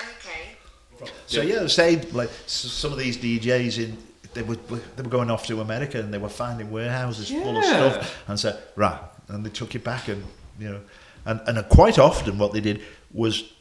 [0.00, 1.10] Okay.
[1.26, 3.96] So yeah, say like some of these DJs in
[4.34, 4.56] they were
[4.96, 8.38] they were going off to America and they were finding warehouses full of stuff and
[8.38, 8.98] said right,
[9.28, 10.24] and they took it back and
[10.58, 10.80] you know,
[11.24, 13.52] and and quite often what they did was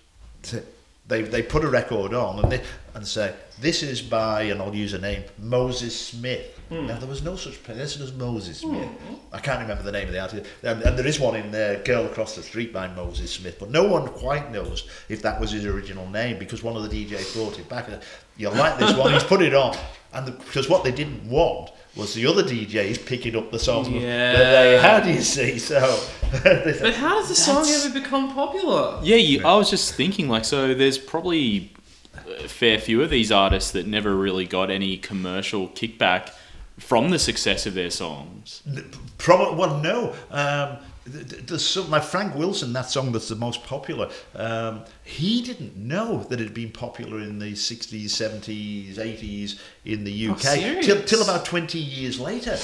[0.44, 0.64] to,
[1.08, 2.62] they they put a record on and they
[2.94, 6.60] and say this is by and I'll use a name Moses Smith.
[6.70, 6.88] Hmm.
[6.88, 8.70] Now there was no such person as Moses hmm.
[8.70, 8.90] Smith.
[9.32, 11.80] I can't remember the name of the artist, and, and there is one in there,
[11.84, 15.52] "Girl Across the Street" by Moses Smith, but no one quite knows if that was
[15.52, 17.88] his original name because one of the DJs brought it back.
[17.90, 18.02] and,
[18.38, 19.14] You like this one?
[19.14, 19.76] He's put it on,
[20.14, 23.84] and the, because what they didn't want was the other DJs picking up the song
[23.86, 24.82] that they Yeah.
[24.82, 25.06] had.
[25.08, 26.00] You see, so
[26.44, 29.00] But how does the song ever become popular?
[29.04, 31.72] Yeah, you, I was just thinking, like, so there's probably
[32.40, 36.32] a fair few of these artists that never really got any commercial kickback
[36.80, 38.64] from the success of their songs.
[39.20, 40.16] Probably, well, no.
[40.32, 44.10] Um, th- th- there's some, like Frank Wilson, that song that's the most popular.
[44.36, 50.04] Um, he didn't know that it had been popular in the 60s, 70s, 80s in
[50.04, 50.86] the UK serious?
[50.86, 52.58] till, till about 20 years later.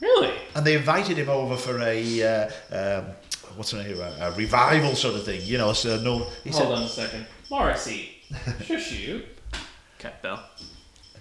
[0.00, 0.32] Really?
[0.54, 3.06] And they invited him over for a uh, um,
[3.56, 5.40] what's the name, a, a revival sort of thing.
[5.42, 7.26] You know, so no, he Hold said, on a second.
[7.50, 8.10] Morrissey.
[8.64, 9.22] Shush you.
[9.98, 10.44] Cat bell.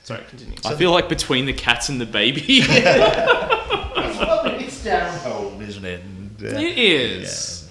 [0.04, 0.58] Sorry, continue.
[0.66, 2.62] I feel like between the cats and the baby.
[2.70, 6.02] well, it's down home, isn't it?
[6.44, 7.70] Uh, It is.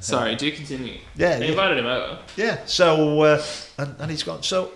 [0.00, 0.98] Sorry, do continue.
[1.16, 1.50] Yeah, They yeah.
[1.52, 2.18] invited him over.
[2.36, 3.42] Yeah, so, uh,
[3.78, 4.72] and, and he's gone, so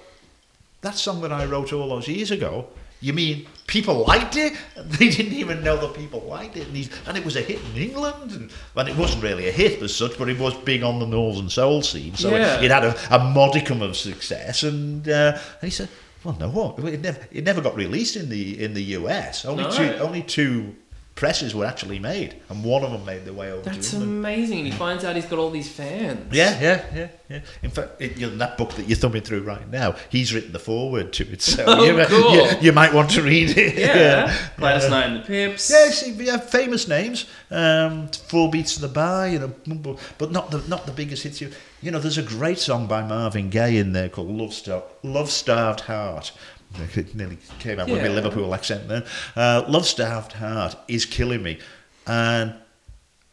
[0.81, 2.67] that song that I wrote all those years ago,
[3.01, 4.55] you mean people liked it?
[4.99, 6.67] They didn't even know that people liked it.
[6.67, 8.33] And, he's, and it was a hit in England.
[8.33, 11.07] And, and it wasn't really a hit as such, but it was big on the
[11.07, 12.15] Northern Soul scene.
[12.17, 12.57] So Yeah.
[12.59, 14.63] it, it had a, a modicum of success.
[14.63, 15.89] And, uh, and he said,
[16.25, 16.79] well, no, what?
[16.81, 19.45] It never, it never got released in the in the US.
[19.45, 19.71] Only No.
[19.71, 20.75] two only two
[21.19, 24.19] presses were actually made, and one of them made their way over That's to England.
[24.19, 24.59] amazing.
[24.59, 26.33] And he finds out he's got all these fans.
[26.33, 27.41] Yeah, yeah, yeah, yeah.
[27.63, 30.53] In fact, it, you know, that book that you're thumbing through right now, he's written
[30.53, 32.35] the foreword to it, so Oh, you, cool.
[32.37, 33.77] you, you might want to read it.
[33.77, 34.33] Yeah.
[34.57, 35.69] Gladys Knight and the Pips.
[35.69, 37.27] Yeah, see, we have famous names.
[37.51, 41.25] Um, Four Beats to the Bar, you know, but- but not the not the biggest
[41.25, 41.41] hits.
[41.41, 41.51] You,
[41.83, 45.31] you know, there's a great song by Marvin Gaye in there called "Love Star- Love
[45.31, 46.31] Starved Heart."
[46.95, 49.05] It nearly came out with my Liverpool accent then.
[49.35, 51.59] Uh, "Love Starved Heart" is killing me,
[52.07, 52.55] and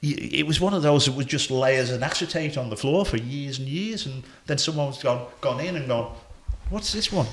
[0.01, 3.17] it was one of those that was just layers of acetate on the floor for
[3.17, 6.15] years and years, and then someone's gone gone in and gone,
[6.69, 7.27] "What's this one?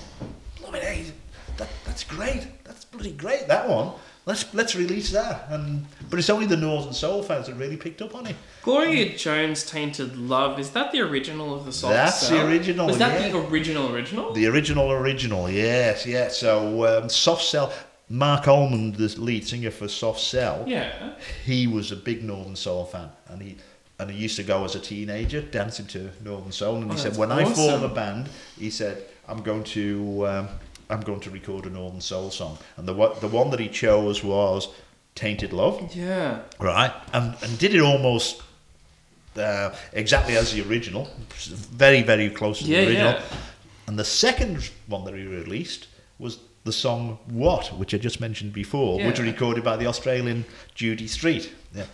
[1.58, 2.46] That, that's great.
[2.64, 3.46] That's bloody great.
[3.48, 3.92] That one.
[4.24, 8.00] Let's let's release that." And but it's only the Northern Soul fans that really picked
[8.02, 8.36] up on it.
[8.62, 10.58] Gloria Jones' Tainted Love.
[10.58, 11.90] Is that the original of the song?
[11.90, 13.28] That's the original, Was that yeah.
[13.30, 14.32] the original original?
[14.32, 16.38] The original, original, yes, yes.
[16.38, 17.72] So um, Soft Cell.
[18.08, 21.14] Marc Almond, the lead singer for Soft Cell, yeah.
[21.46, 23.56] he was a big Northern Soul fan, and he
[23.98, 26.76] and he used to go as a teenager dancing to Northern Soul.
[26.76, 30.48] And Oh, he said, when I form a band, he said, I'm going to um,
[30.90, 33.68] I'm going to record a Northern Soul song, and the one- the one that he
[33.68, 34.68] chose was
[35.14, 36.40] Tainted Love, Yeah.
[36.58, 36.92] right?
[37.12, 38.42] And and did it almost.
[39.34, 41.08] Uh, exactly as the original,
[41.72, 43.12] very very close to Yeah, the original.
[43.12, 43.22] yeah.
[43.86, 45.86] And the second one that he released
[46.18, 50.44] was the song What, which I just mentioned before, which was recorded by the Australian
[50.74, 51.50] Judy Street.
[51.74, 51.84] Yeah.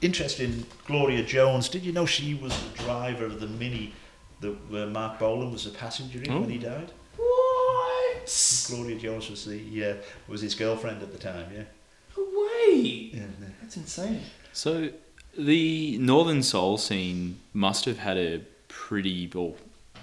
[0.00, 1.68] Interesting, Gloria Jones.
[1.68, 3.92] Did you know she was the driver of the Mini
[4.40, 6.90] that where Marc Bolan was a passenger in when he died?
[8.30, 8.76] What?
[8.76, 9.94] Gloria Jones was the uh,
[10.28, 11.46] was his girlfriend at the time.
[11.54, 11.62] Yeah.
[12.16, 13.10] No way.
[13.12, 13.22] yeah.
[13.60, 14.22] That's insane.
[14.52, 14.90] So
[15.36, 19.54] the Northern Soul scene must have had a pretty, well,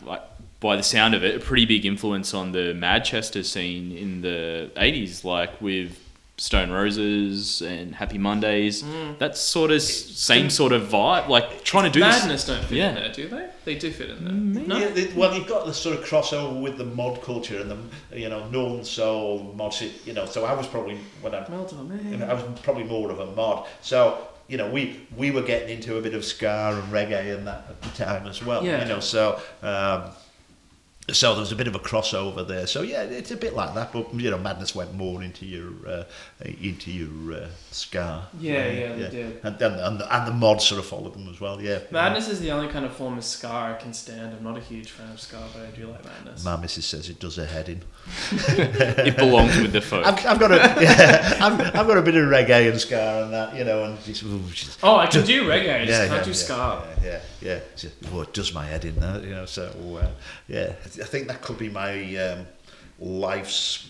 [0.04, 0.22] like
[0.60, 4.72] by the sound of it, a pretty big influence on the Manchester scene in the
[4.76, 5.98] '80s, like with
[6.40, 8.84] Stone Roses and Happy Mondays.
[9.18, 12.78] That sort of same sort of vibe, like trying to do this- Madness don't fit
[12.78, 12.90] Yeah.
[12.90, 13.48] in there, do they?
[13.66, 14.34] They do fit in there.
[14.64, 14.78] Mm, No.
[14.78, 18.20] Yeah, they- well, you've got the sort of crossover with the mod culture and the
[18.20, 19.74] you know Northern Soul mod.
[19.74, 22.30] si- You know, so I was probably when I Well done, you know, man.
[22.30, 23.66] I was probably more of a mod.
[23.82, 27.48] So you know, we we were getting into a bit of ska and reggae and
[27.48, 28.64] that at the time as well.
[28.64, 28.84] Yeah.
[28.84, 29.42] You know, so.
[29.64, 30.12] Um,
[31.12, 32.68] so there was a bit of a crossover there.
[32.68, 35.72] So yeah, it's a bit like that, but you know, Madness went more into your
[35.88, 36.04] uh,
[36.46, 38.28] into your uh, ska.
[38.40, 39.40] Yeah, yeah, they did.
[39.44, 41.60] And, and and the, and the mod sort of followed them as well.
[41.60, 44.36] Yeah, Madness is the only kind of form of ska I can stand.
[44.36, 46.46] I'm not a huge fan of ska, but I do like Madness.
[46.46, 47.82] My missus says it does her head in.
[48.32, 50.06] it belongs with the folk.
[50.06, 53.34] I've, I've got a yeah, I've, I've got a bit of reggae and ska and
[53.34, 56.08] that, you know, and she's, ooh, she's Oh, I can do reggae, I just yeah,
[56.08, 56.88] can't yeah, do yeah, ska.
[57.04, 57.60] Yeah, yeah, yeah.
[57.76, 59.46] She- Well, it does my head in that, you know.
[59.48, 59.72] So
[60.02, 60.08] uh,
[60.48, 62.46] yeah, I think that could be my um,
[63.00, 63.90] life's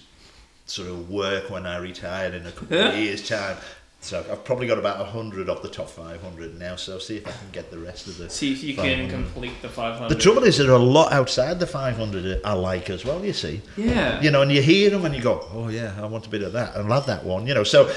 [0.68, 3.58] sort of work when I retired in a couple of years' time.
[4.00, 6.76] So I've probably got about hundred of the top five hundred now.
[6.76, 8.30] So see if I can get the rest of the.
[8.30, 10.10] See if you can complete the 500.
[10.16, 13.26] The trouble is there are a lot outside the 500 I like as well.
[13.26, 14.22] You see, Yeah.
[14.22, 16.44] you know, and you hear them and you go, oh yeah, I want a bit
[16.44, 17.64] of that, and love that one, you know.
[17.64, 17.88] So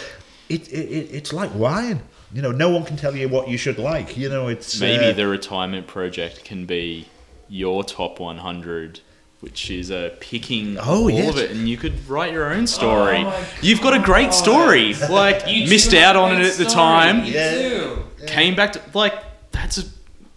[0.49, 2.03] it, it, it it's like wine,
[2.33, 2.51] you know.
[2.51, 4.49] No one can tell you what you should like, you know.
[4.49, 7.07] It's Maybe uh, the retirement project can be
[7.49, 9.01] your top 100,
[9.41, 11.31] which is uh, picking Oh, all yes.
[11.31, 13.23] of it, and you could write your own story.
[13.25, 14.95] Oh You've got a great story.
[14.95, 16.75] Like You missed out on it at the story.
[16.75, 18.27] time, You Yeah.
[18.27, 19.15] came back to like
[19.53, 19.83] that's a.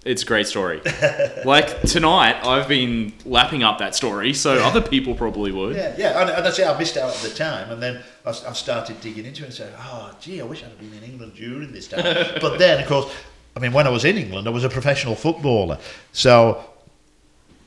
[0.06, 0.82] It's a great story.
[1.46, 5.78] like tonight, I've been lapping up that story, so other people probably would.
[5.78, 8.32] Yeah, yeah, and, and I say I missed out at the time, and then I
[8.34, 11.36] started digging into it and said, "Oh, gee, I wish I'd have been in England
[11.36, 12.04] during this time."
[12.42, 13.14] but then, of course,
[13.56, 15.78] I mean, when I was in England, I was a professional footballer,
[16.12, 16.62] so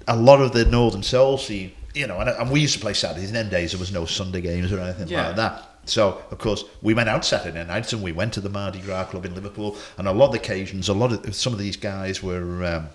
[0.08, 2.94] a lot of the Northern Soul scene, you know, and, and we used to play
[2.94, 3.28] Saturdays.
[3.28, 5.28] In them days, there was no Sunday games or anything Yeah.
[5.28, 5.70] like that.
[5.84, 9.04] So, of course, we went out Saturday nights and we went to the Mardi Gras
[9.04, 12.22] Club in Liverpool, and a lot of occasions, a lot of some of these guys
[12.22, 12.64] were.
[12.64, 12.88] Um,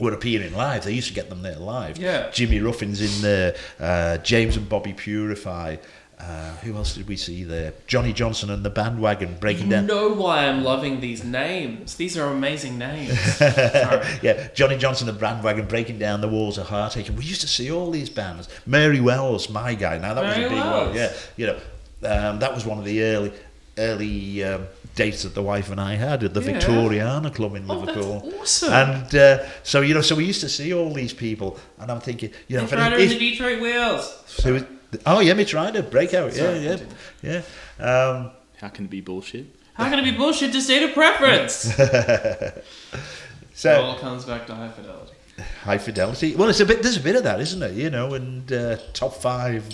[0.00, 0.82] were appearing live.
[0.82, 1.98] They used to get them there live.
[1.98, 2.28] Yeah.
[2.32, 5.76] Jimmy Ruffin's in there, uh, James and Bobby Purify.
[6.26, 7.74] Uh, who else did we see there?
[7.86, 9.82] Johnny Johnson and the Bandwagon breaking down.
[9.82, 9.96] You down.
[9.96, 11.96] know why I'm loving these names.
[11.96, 13.18] These are amazing names.
[14.22, 17.08] Yeah, Johnny Johnson and the Bandwagon breaking down the walls of heartache.
[17.08, 18.48] And we used to see all these bands.
[18.64, 19.98] Mary Wells, my guy.
[19.98, 20.86] Now that was a big Wells.
[20.88, 20.96] one.
[20.96, 21.56] Yeah, you know,
[22.08, 23.32] um, that was one of the early,
[23.76, 26.52] early um, dates that the wife and I had at the Yeah.
[26.58, 28.32] Victoriana Club in Oh, Liverpool.
[28.40, 28.72] awesome.
[28.72, 32.00] And uh, so you know, so we used to see all these people, and I'm
[32.00, 34.22] thinking, you know, if, and the Detroit Wheels.
[34.26, 34.68] So it-
[35.06, 36.32] oh yeah, Mitch Ryder, breakout.
[36.32, 36.76] Sorry, yeah,
[37.22, 37.42] yeah,
[37.80, 37.84] yeah.
[37.84, 39.46] Um, How can it be bullshit?
[39.74, 41.72] How can it be bullshit to state a preference?
[43.56, 45.12] So it all comes back to high fidelity.
[45.62, 46.34] high fidelity.
[46.34, 46.82] Well, it's a bit.
[46.82, 47.74] There's a bit of that, isn't it?
[47.74, 49.64] You know, and uh, top five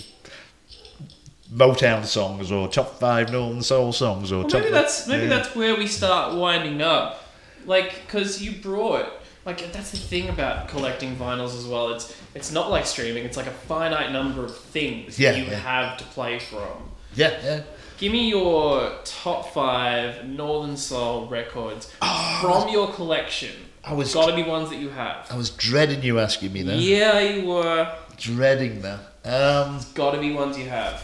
[1.51, 4.61] Motown songs, or top five Northern Soul songs, or Well, top.
[4.61, 5.29] maybe that's maybe yeah.
[5.29, 7.23] that's where we start winding up,
[7.65, 9.11] like because you brought
[9.45, 11.93] like that's the thing about collecting vinyls as well.
[11.93, 13.25] It's it's not like streaming.
[13.25, 15.55] It's like a finite number of things Yeah, that you yeah.
[15.57, 16.91] have to play from.
[17.15, 17.61] Yeah, yeah.
[17.97, 21.91] Give me your top five Northern Soul records
[22.41, 23.51] from your collection.
[23.83, 25.27] I was Got to be ones that you have.
[25.31, 26.77] I was dreading you asking me that.
[26.77, 27.95] Yeah, you were.
[28.17, 28.99] Dreading that.
[29.25, 31.03] Um, Got to be ones you have.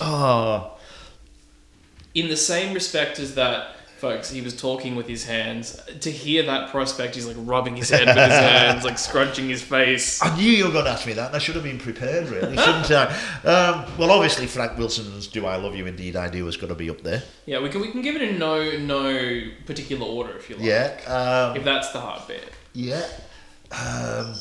[0.00, 0.76] oh,
[2.14, 5.80] in the same respect as that, folks, he was talking with his hands.
[6.00, 9.62] To hear that prospect, he's like rubbing his head with his hands, like scrunching his
[9.62, 10.20] face.
[10.22, 12.28] I knew you were going to ask me that, and I should have been prepared,
[12.28, 13.06] really, shouldn't I?
[13.44, 16.74] Um, well, obviously, Frank Wilson's "Do I Love You Indeed I Do" has got to
[16.74, 17.22] be up there.
[17.46, 20.64] Yeah, we can we can give it a no no particular order if you like.
[20.64, 22.50] Yeah, um, If that's the hard bit.
[22.72, 23.06] yeah.
[23.70, 24.34] Um,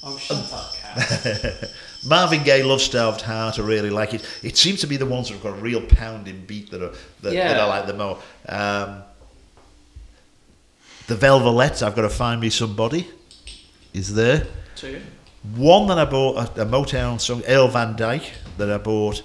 [0.00, 1.70] Oh, shut up, cat.
[2.06, 4.24] Marvin Gaye, "Love Starved Heart," I really like it.
[4.42, 6.92] It seems to be the ones that have got a real pounding beat that are
[7.22, 8.22] that, that I like the most.
[8.48, 9.02] Um,
[11.06, 13.08] the Velvets, "I've Got to Find Me Somebody,"
[13.92, 14.46] is there.
[14.76, 15.00] Two.
[15.54, 19.22] One that I bought, a, a Motown song, Earl Van Dyke, that I bought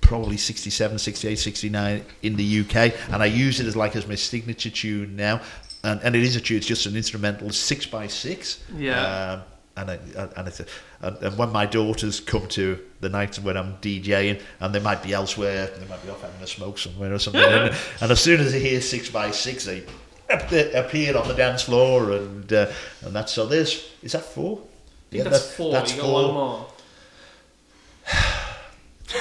[0.00, 4.14] probably 67, 68, 69 in the UK, and I use it as like as my
[4.14, 5.40] signature tune now.
[5.84, 8.62] And, and it is a tune, it's just an instrumental, six by six.
[8.76, 9.32] Yeah.
[9.32, 9.42] Um,
[9.78, 10.66] and I, and, it's a,
[11.00, 15.02] and, and when my daughters come to the nights when I'm DJing, and they might
[15.02, 18.20] be elsewhere, they might be off having a smoke somewhere or something, and, and as
[18.20, 19.84] soon as they hear six by six, they
[20.28, 22.70] ap- appear on the dance floor, and uh,
[23.02, 23.46] and that's so.
[23.46, 24.60] There's is that four?
[24.60, 25.72] I think that's four.
[25.72, 26.22] That's you got four.
[26.24, 26.66] one more.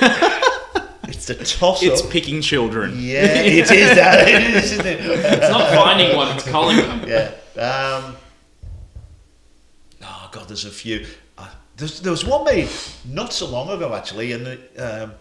[1.10, 2.94] It's the toss It's picking children.
[2.98, 4.28] Yeah, it is that.
[4.28, 5.00] It is, isn't it?
[5.00, 7.08] It's not finding one, it's calling them.
[7.08, 7.32] yeah.
[7.60, 8.18] Um,
[10.38, 11.06] God, there's a few.
[11.38, 12.70] Uh, there's, there was one made
[13.06, 15.12] not so long ago actually, and it, um,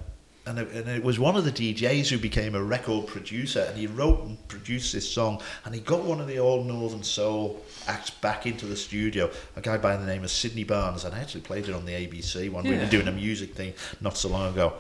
[0.45, 3.79] and it, and it was one of the DJs who became a record producer, and
[3.79, 7.63] he wrote and produced this song, and he got one of the old Northern Soul
[7.89, 11.21] acts back into the studio, a guy by the name of Sidney Barnes, and I
[11.21, 14.29] actually played it on the ABC when we were doing a music thing not so
[14.29, 14.75] long ago,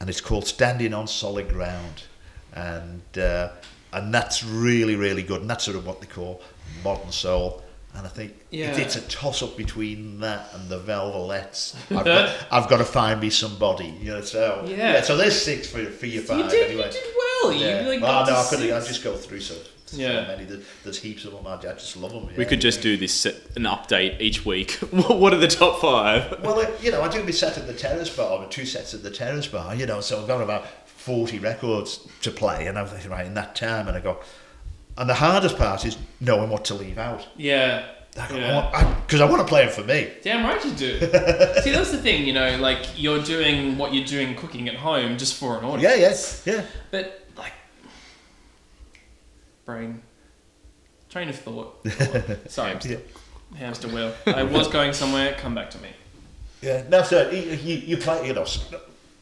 [0.00, 2.04] and it's called Standing on Solid Ground,
[2.54, 3.48] and uh,
[3.92, 6.42] and that's really really good, and that's sort of what they call
[6.84, 7.64] modern soul.
[7.98, 8.70] And I think Yeah.
[8.70, 11.74] it, it's a toss up between that and the Velvelettes.
[11.96, 14.20] I've got, I've got to find me somebody, you know.
[14.20, 15.00] So Yeah.
[15.02, 16.86] so there's six for for your You five did, anyway.
[16.86, 17.52] you did well.
[17.52, 17.82] Yeah.
[17.82, 18.72] You like well, got no, to I couldn't.
[18.72, 18.88] I six.
[18.88, 19.54] just go through so,
[19.86, 20.26] so Yeah.
[20.28, 20.44] many.
[20.44, 21.46] There's, there's heaps of them.
[21.46, 22.28] I, I just love them.
[22.36, 24.72] We could just do this set, an update each week.
[24.92, 26.40] what are the top five?
[26.42, 29.02] Well, you know, I do my set at the Terrace Bar, or two sets at
[29.02, 32.86] the Terrace Bar, you know, so I've got about 40 records to play, and I'm
[32.86, 34.18] thinking, right, in that time, and I go,
[34.98, 37.26] and the hardest part is knowing what to leave out.
[37.36, 37.86] Yeah.
[38.12, 38.70] Because yeah.
[38.74, 40.10] I, I, want to play them for me.
[40.22, 40.98] Damn right you do.
[41.62, 45.16] See, that's the thing, you know, like you're doing what you're doing cooking at home
[45.16, 45.82] just for an audience.
[45.82, 46.64] yeah, yes, yeah.
[46.90, 47.52] But like,
[49.64, 50.02] brain,
[51.10, 51.86] train of thought.
[52.48, 53.00] Sorry, I'm still,
[53.54, 54.12] hamster wheel.
[54.26, 55.36] I was going somewhere.
[55.38, 55.90] Come back to me.
[56.60, 58.44] Yeah, no, so you, you, you play, you know,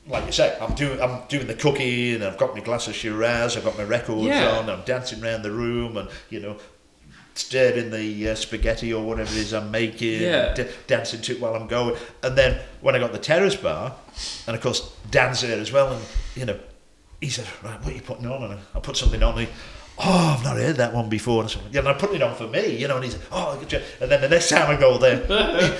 [0.08, 2.94] like you say, I'm doing, I'm doing the cooking, and I've got my glass of
[2.94, 4.58] Shiraz, I've got my records Yeah.
[4.58, 6.56] on, I'm dancing around the room, and you know,
[7.34, 10.54] stirring the uh, spaghetti or whatever it is I'm making, Yeah.
[10.54, 13.94] d- dancing to it while I'm going, and then when I got the terrace bar,
[14.46, 16.02] and of course Dan's there as well, and
[16.34, 16.58] you know,
[17.20, 18.42] he said, right, what are you putting on?
[18.50, 19.54] And I, put something on, and he,
[19.98, 22.22] oh, I've not heard that one before, and I said, yeah, and I put it
[22.22, 23.58] on for me, you know, and he said, oh,
[24.00, 25.22] and then the next time I go there,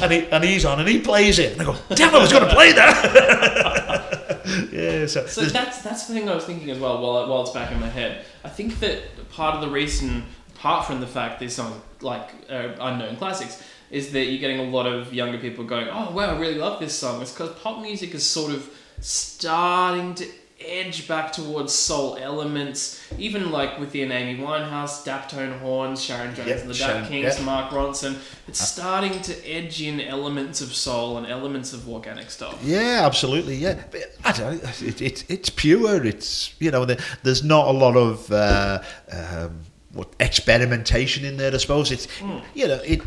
[0.00, 2.32] and he and he's on and he plays it and I go damn I was
[2.32, 4.42] going to play that
[4.72, 7.00] yeah so, So that's that's the thing I was thinking as well.
[7.00, 10.86] While while it's back in my head, I think that part of the reason, apart
[10.86, 14.86] from the fact these songs like uh, unknown classics, is that you're getting a lot
[14.86, 18.14] of younger people going, "Oh wow, I really love this song." It's because pop music
[18.14, 18.68] is sort of
[19.00, 20.26] starting to
[20.60, 26.60] edge back towards soul elements, even like within Amy Winehouse, Daptone Horns, Sharon Jones Yep,
[26.60, 27.44] and the Dap Kings, yeah.
[27.44, 28.16] Mark Ronson.
[28.46, 32.58] It's starting to edge in elements of soul and elements of organic stuff.
[32.62, 36.98] yeah absolutely yeah but I don't know, it, it, it's pure it's you know there,
[37.22, 39.60] there's not a lot of uh, um,
[39.92, 42.06] what experimentation in there I suppose it's
[42.54, 43.02] you know it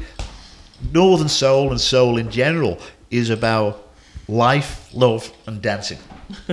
[0.92, 2.80] Northern Soul and soul in general
[3.10, 3.90] is about
[4.28, 5.98] life love and dancing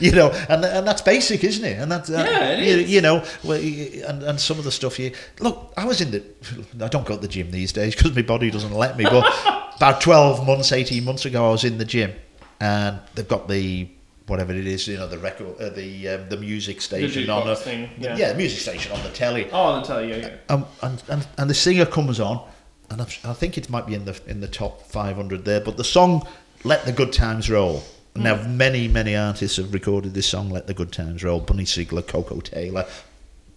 [0.00, 1.78] you know, and and that's basic, isn't it?
[1.78, 4.98] And that's uh, Yeah, it you, you know, well, and and some of the stuff
[4.98, 5.72] you look.
[5.76, 6.22] I was in the.
[6.84, 9.04] I don't go to the gym these days because my body doesn't let me.
[9.04, 9.24] But
[9.76, 12.12] about twelve months, eighteen months ago, I was in the gym,
[12.60, 13.88] and they've got the
[14.26, 17.52] whatever it is, you know, the record, uh, the um, the music station on jukebox
[17.52, 18.16] a thing, yeah.
[18.16, 19.48] yeah, music station on the telly.
[19.52, 20.36] Oh, I'll tell you, yeah.
[20.48, 22.46] Um, and, and and the singer comes on,
[22.90, 25.60] and I've, I think it might be in the in the top 500 there.
[25.60, 26.26] But the song
[26.64, 27.82] "Let the Good Times Roll."
[28.18, 32.06] Now, many many artists have recorded this song "Let the Good Times Roll." Bunny Sigler,
[32.06, 32.86] Koko Taylor,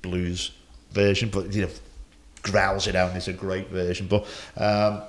[0.01, 0.51] blues
[0.91, 1.69] version, but you know,
[2.41, 3.09] growls it out.
[3.09, 4.25] and It's a great version, but.
[4.57, 5.03] Um,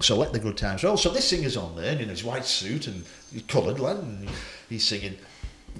[0.00, 0.96] so let the good times roll.
[0.96, 3.04] So this singer's on there in his white suit and
[3.46, 4.28] coloured and
[4.68, 5.16] he's singing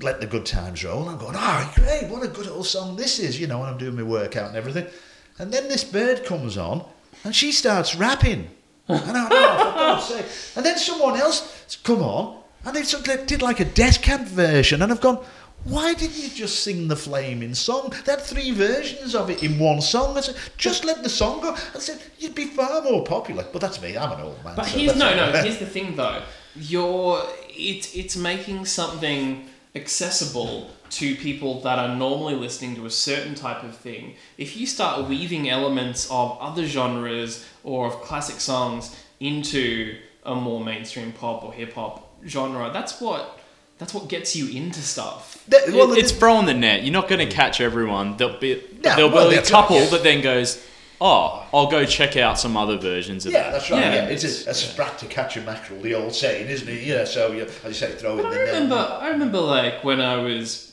[0.00, 2.08] "Let the Good Times Roll." And I'm going, "Ah, great!
[2.08, 4.56] What a good old song this is!" You know, when I'm doing my workout and
[4.56, 4.86] everything.
[5.38, 6.84] And then this bird comes on,
[7.24, 8.50] and she starts rapping.
[8.86, 10.26] And I for God's sake!
[10.56, 14.26] And then someone else come on, and they sort of did like a death camp
[14.28, 15.24] version, and I've gone.
[15.64, 17.94] Why didn't you just sing the flaming song?
[18.04, 20.14] They had three versions of it in one song.
[20.14, 21.54] I said, just let the song go.
[21.54, 23.46] I said, you'd be far more popular.
[23.50, 23.96] But that's me.
[23.96, 24.56] I'm an old man.
[24.56, 25.32] But so here's no, no.
[25.42, 26.20] Here's the thing, though.
[26.54, 33.34] You're it's it's making something accessible to people that are normally listening to a certain
[33.34, 34.14] type of thing.
[34.38, 40.62] If you start weaving elements of other genres or of classic songs into a more
[40.62, 43.38] mainstream pop or hip hop genre, that's what
[43.78, 45.42] that's what gets you into stuff.
[45.48, 46.84] That- well, It- it's throwing the net.
[46.84, 48.16] You're not going to catch everyone.
[48.16, 49.90] There'll be No, there'll well, be a couple right, yeah.
[49.90, 50.62] that then goes,
[51.00, 53.80] "Oh, I'll go check out some other versions of Yeah, that." that's right.
[53.80, 53.94] Yeah.
[53.94, 56.82] Yeah, it's a, a sprat to catch a mackerel, the old saying, isn't it?
[56.84, 58.46] Yeah, so you, as you say, throw But in I the net.
[58.54, 60.70] remember, I remember like when I was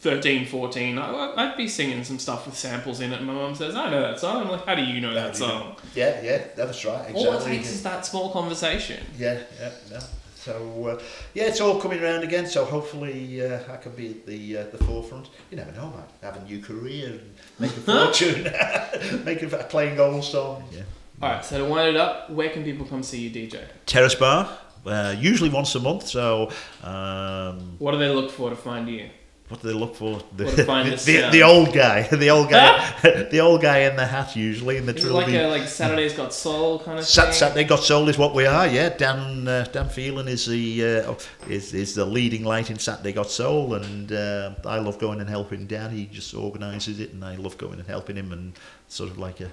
[0.00, 3.18] 13, 14, I, I'd be singing some stuff with samples in it.
[3.18, 4.42] And my mum says, I know that song.
[4.42, 5.76] I'm like, how do you know that song?
[5.94, 7.00] Yeah, yeah, that's right.
[7.10, 7.26] Exactly.
[7.26, 9.04] All it takes is that small conversation.
[9.18, 10.00] Yeah, yeah, yeah.
[10.44, 11.02] So uh,
[11.34, 12.46] yeah, it's all coming around again.
[12.46, 15.30] So hopefully uh, I can be at the uh, the forefront.
[15.50, 16.04] You never know, man.
[16.22, 18.44] Have a new career and make a fortune,
[19.24, 20.64] make a playing gold song.
[20.72, 20.82] Yeah.
[21.22, 23.64] All right, so to wind it up, where can people come see you, DJ?
[23.86, 26.08] Terrace Bar, uh, usually once a month.
[26.08, 26.50] So
[26.82, 29.08] um, What do they look for to find you?
[29.48, 30.22] What do they look for?
[30.36, 34.06] The, the, the, uh, the old guy, the old guy, the old guy in the
[34.06, 37.26] hat usually in the Is it like a like Saturday's Got Soul kind of Sat,
[37.26, 37.34] thing?
[37.34, 38.88] Saturday Got Soul is what we are, yeah.
[38.88, 41.14] Dan uh, Dan Phelan is the uh,
[41.48, 45.28] is is the leading light in Saturday Got Soul, and uh, I love going and
[45.28, 45.90] helping Dan.
[45.90, 48.54] He just organises it, and I love going and helping him, and
[48.88, 49.50] sort of like a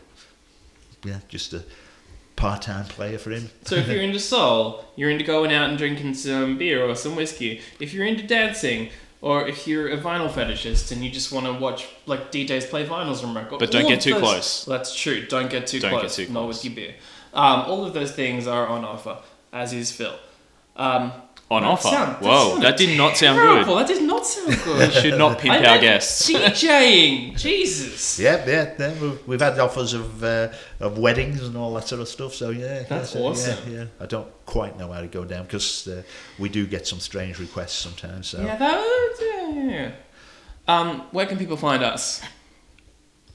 [1.03, 1.63] yeah, just a
[2.35, 3.49] part time player for him.
[3.65, 7.15] So if you're into soul, you're into going out and drinking some beer or some
[7.15, 7.61] whiskey.
[7.79, 8.89] If you're into dancing,
[9.21, 12.85] or if you're a vinyl fetishist and you just want to watch like DJs play
[12.85, 14.65] vinyls and records, But don't get too those- close.
[14.65, 15.25] That's true.
[15.25, 16.15] Don't get too Don't get close.
[16.15, 16.47] too No close.
[16.47, 16.95] whiskey beer.
[17.33, 19.17] Um, all of those things are on offer,
[19.53, 20.15] as is Phil.
[20.75, 21.11] Um,
[21.51, 21.87] On that offer.
[21.87, 23.75] sound- Whoa, that did not sound terrible.
[23.75, 23.87] good.
[23.87, 24.93] That did not sound We good.
[24.93, 26.29] should not pimp I our meant guests.
[26.31, 27.35] DJing.
[27.39, 28.19] Jesus.
[28.19, 28.93] Yeah, yeah, yeah.
[29.01, 32.35] We've, we've had offers of uh, of weddings and all that sort of stuff.
[32.35, 33.57] So yeah, That's yeah, awesome.
[33.71, 33.85] Yeah, yeah.
[33.99, 36.03] I don't quite know how to go down because uh,
[36.37, 38.27] we do get some strange requests sometimes.
[38.27, 39.15] So Yeah, that.
[39.19, 39.91] Yeah, yeah.
[40.67, 42.21] Um, where can people find us?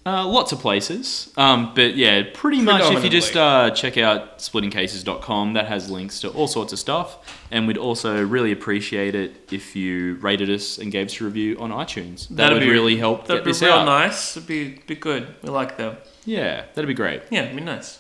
[0.06, 1.32] Uh, lots of places.
[1.36, 6.20] Um, but yeah, pretty much if you just uh, check out splittingcases.com, that has links
[6.20, 7.40] to all sorts of stuff.
[7.50, 11.56] And we'd also really appreciate it if you rated us and gave us a review
[11.58, 12.28] on iTunes.
[12.28, 13.84] That That'd would be- really help That'd get be this real out.
[13.86, 14.36] nice.
[14.36, 15.34] It'd be be good.
[15.42, 15.96] We like them.
[16.26, 17.22] Yeah, that'd be great.
[17.30, 17.98] Yeah, it'd be nice.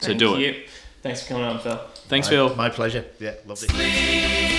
[0.00, 0.68] So Thank do it.
[1.02, 1.80] Thanks for coming on, Phil.
[2.08, 2.54] Thanks, my, Phil.
[2.56, 3.04] My pleasure.
[3.18, 4.57] Yeah, loved it.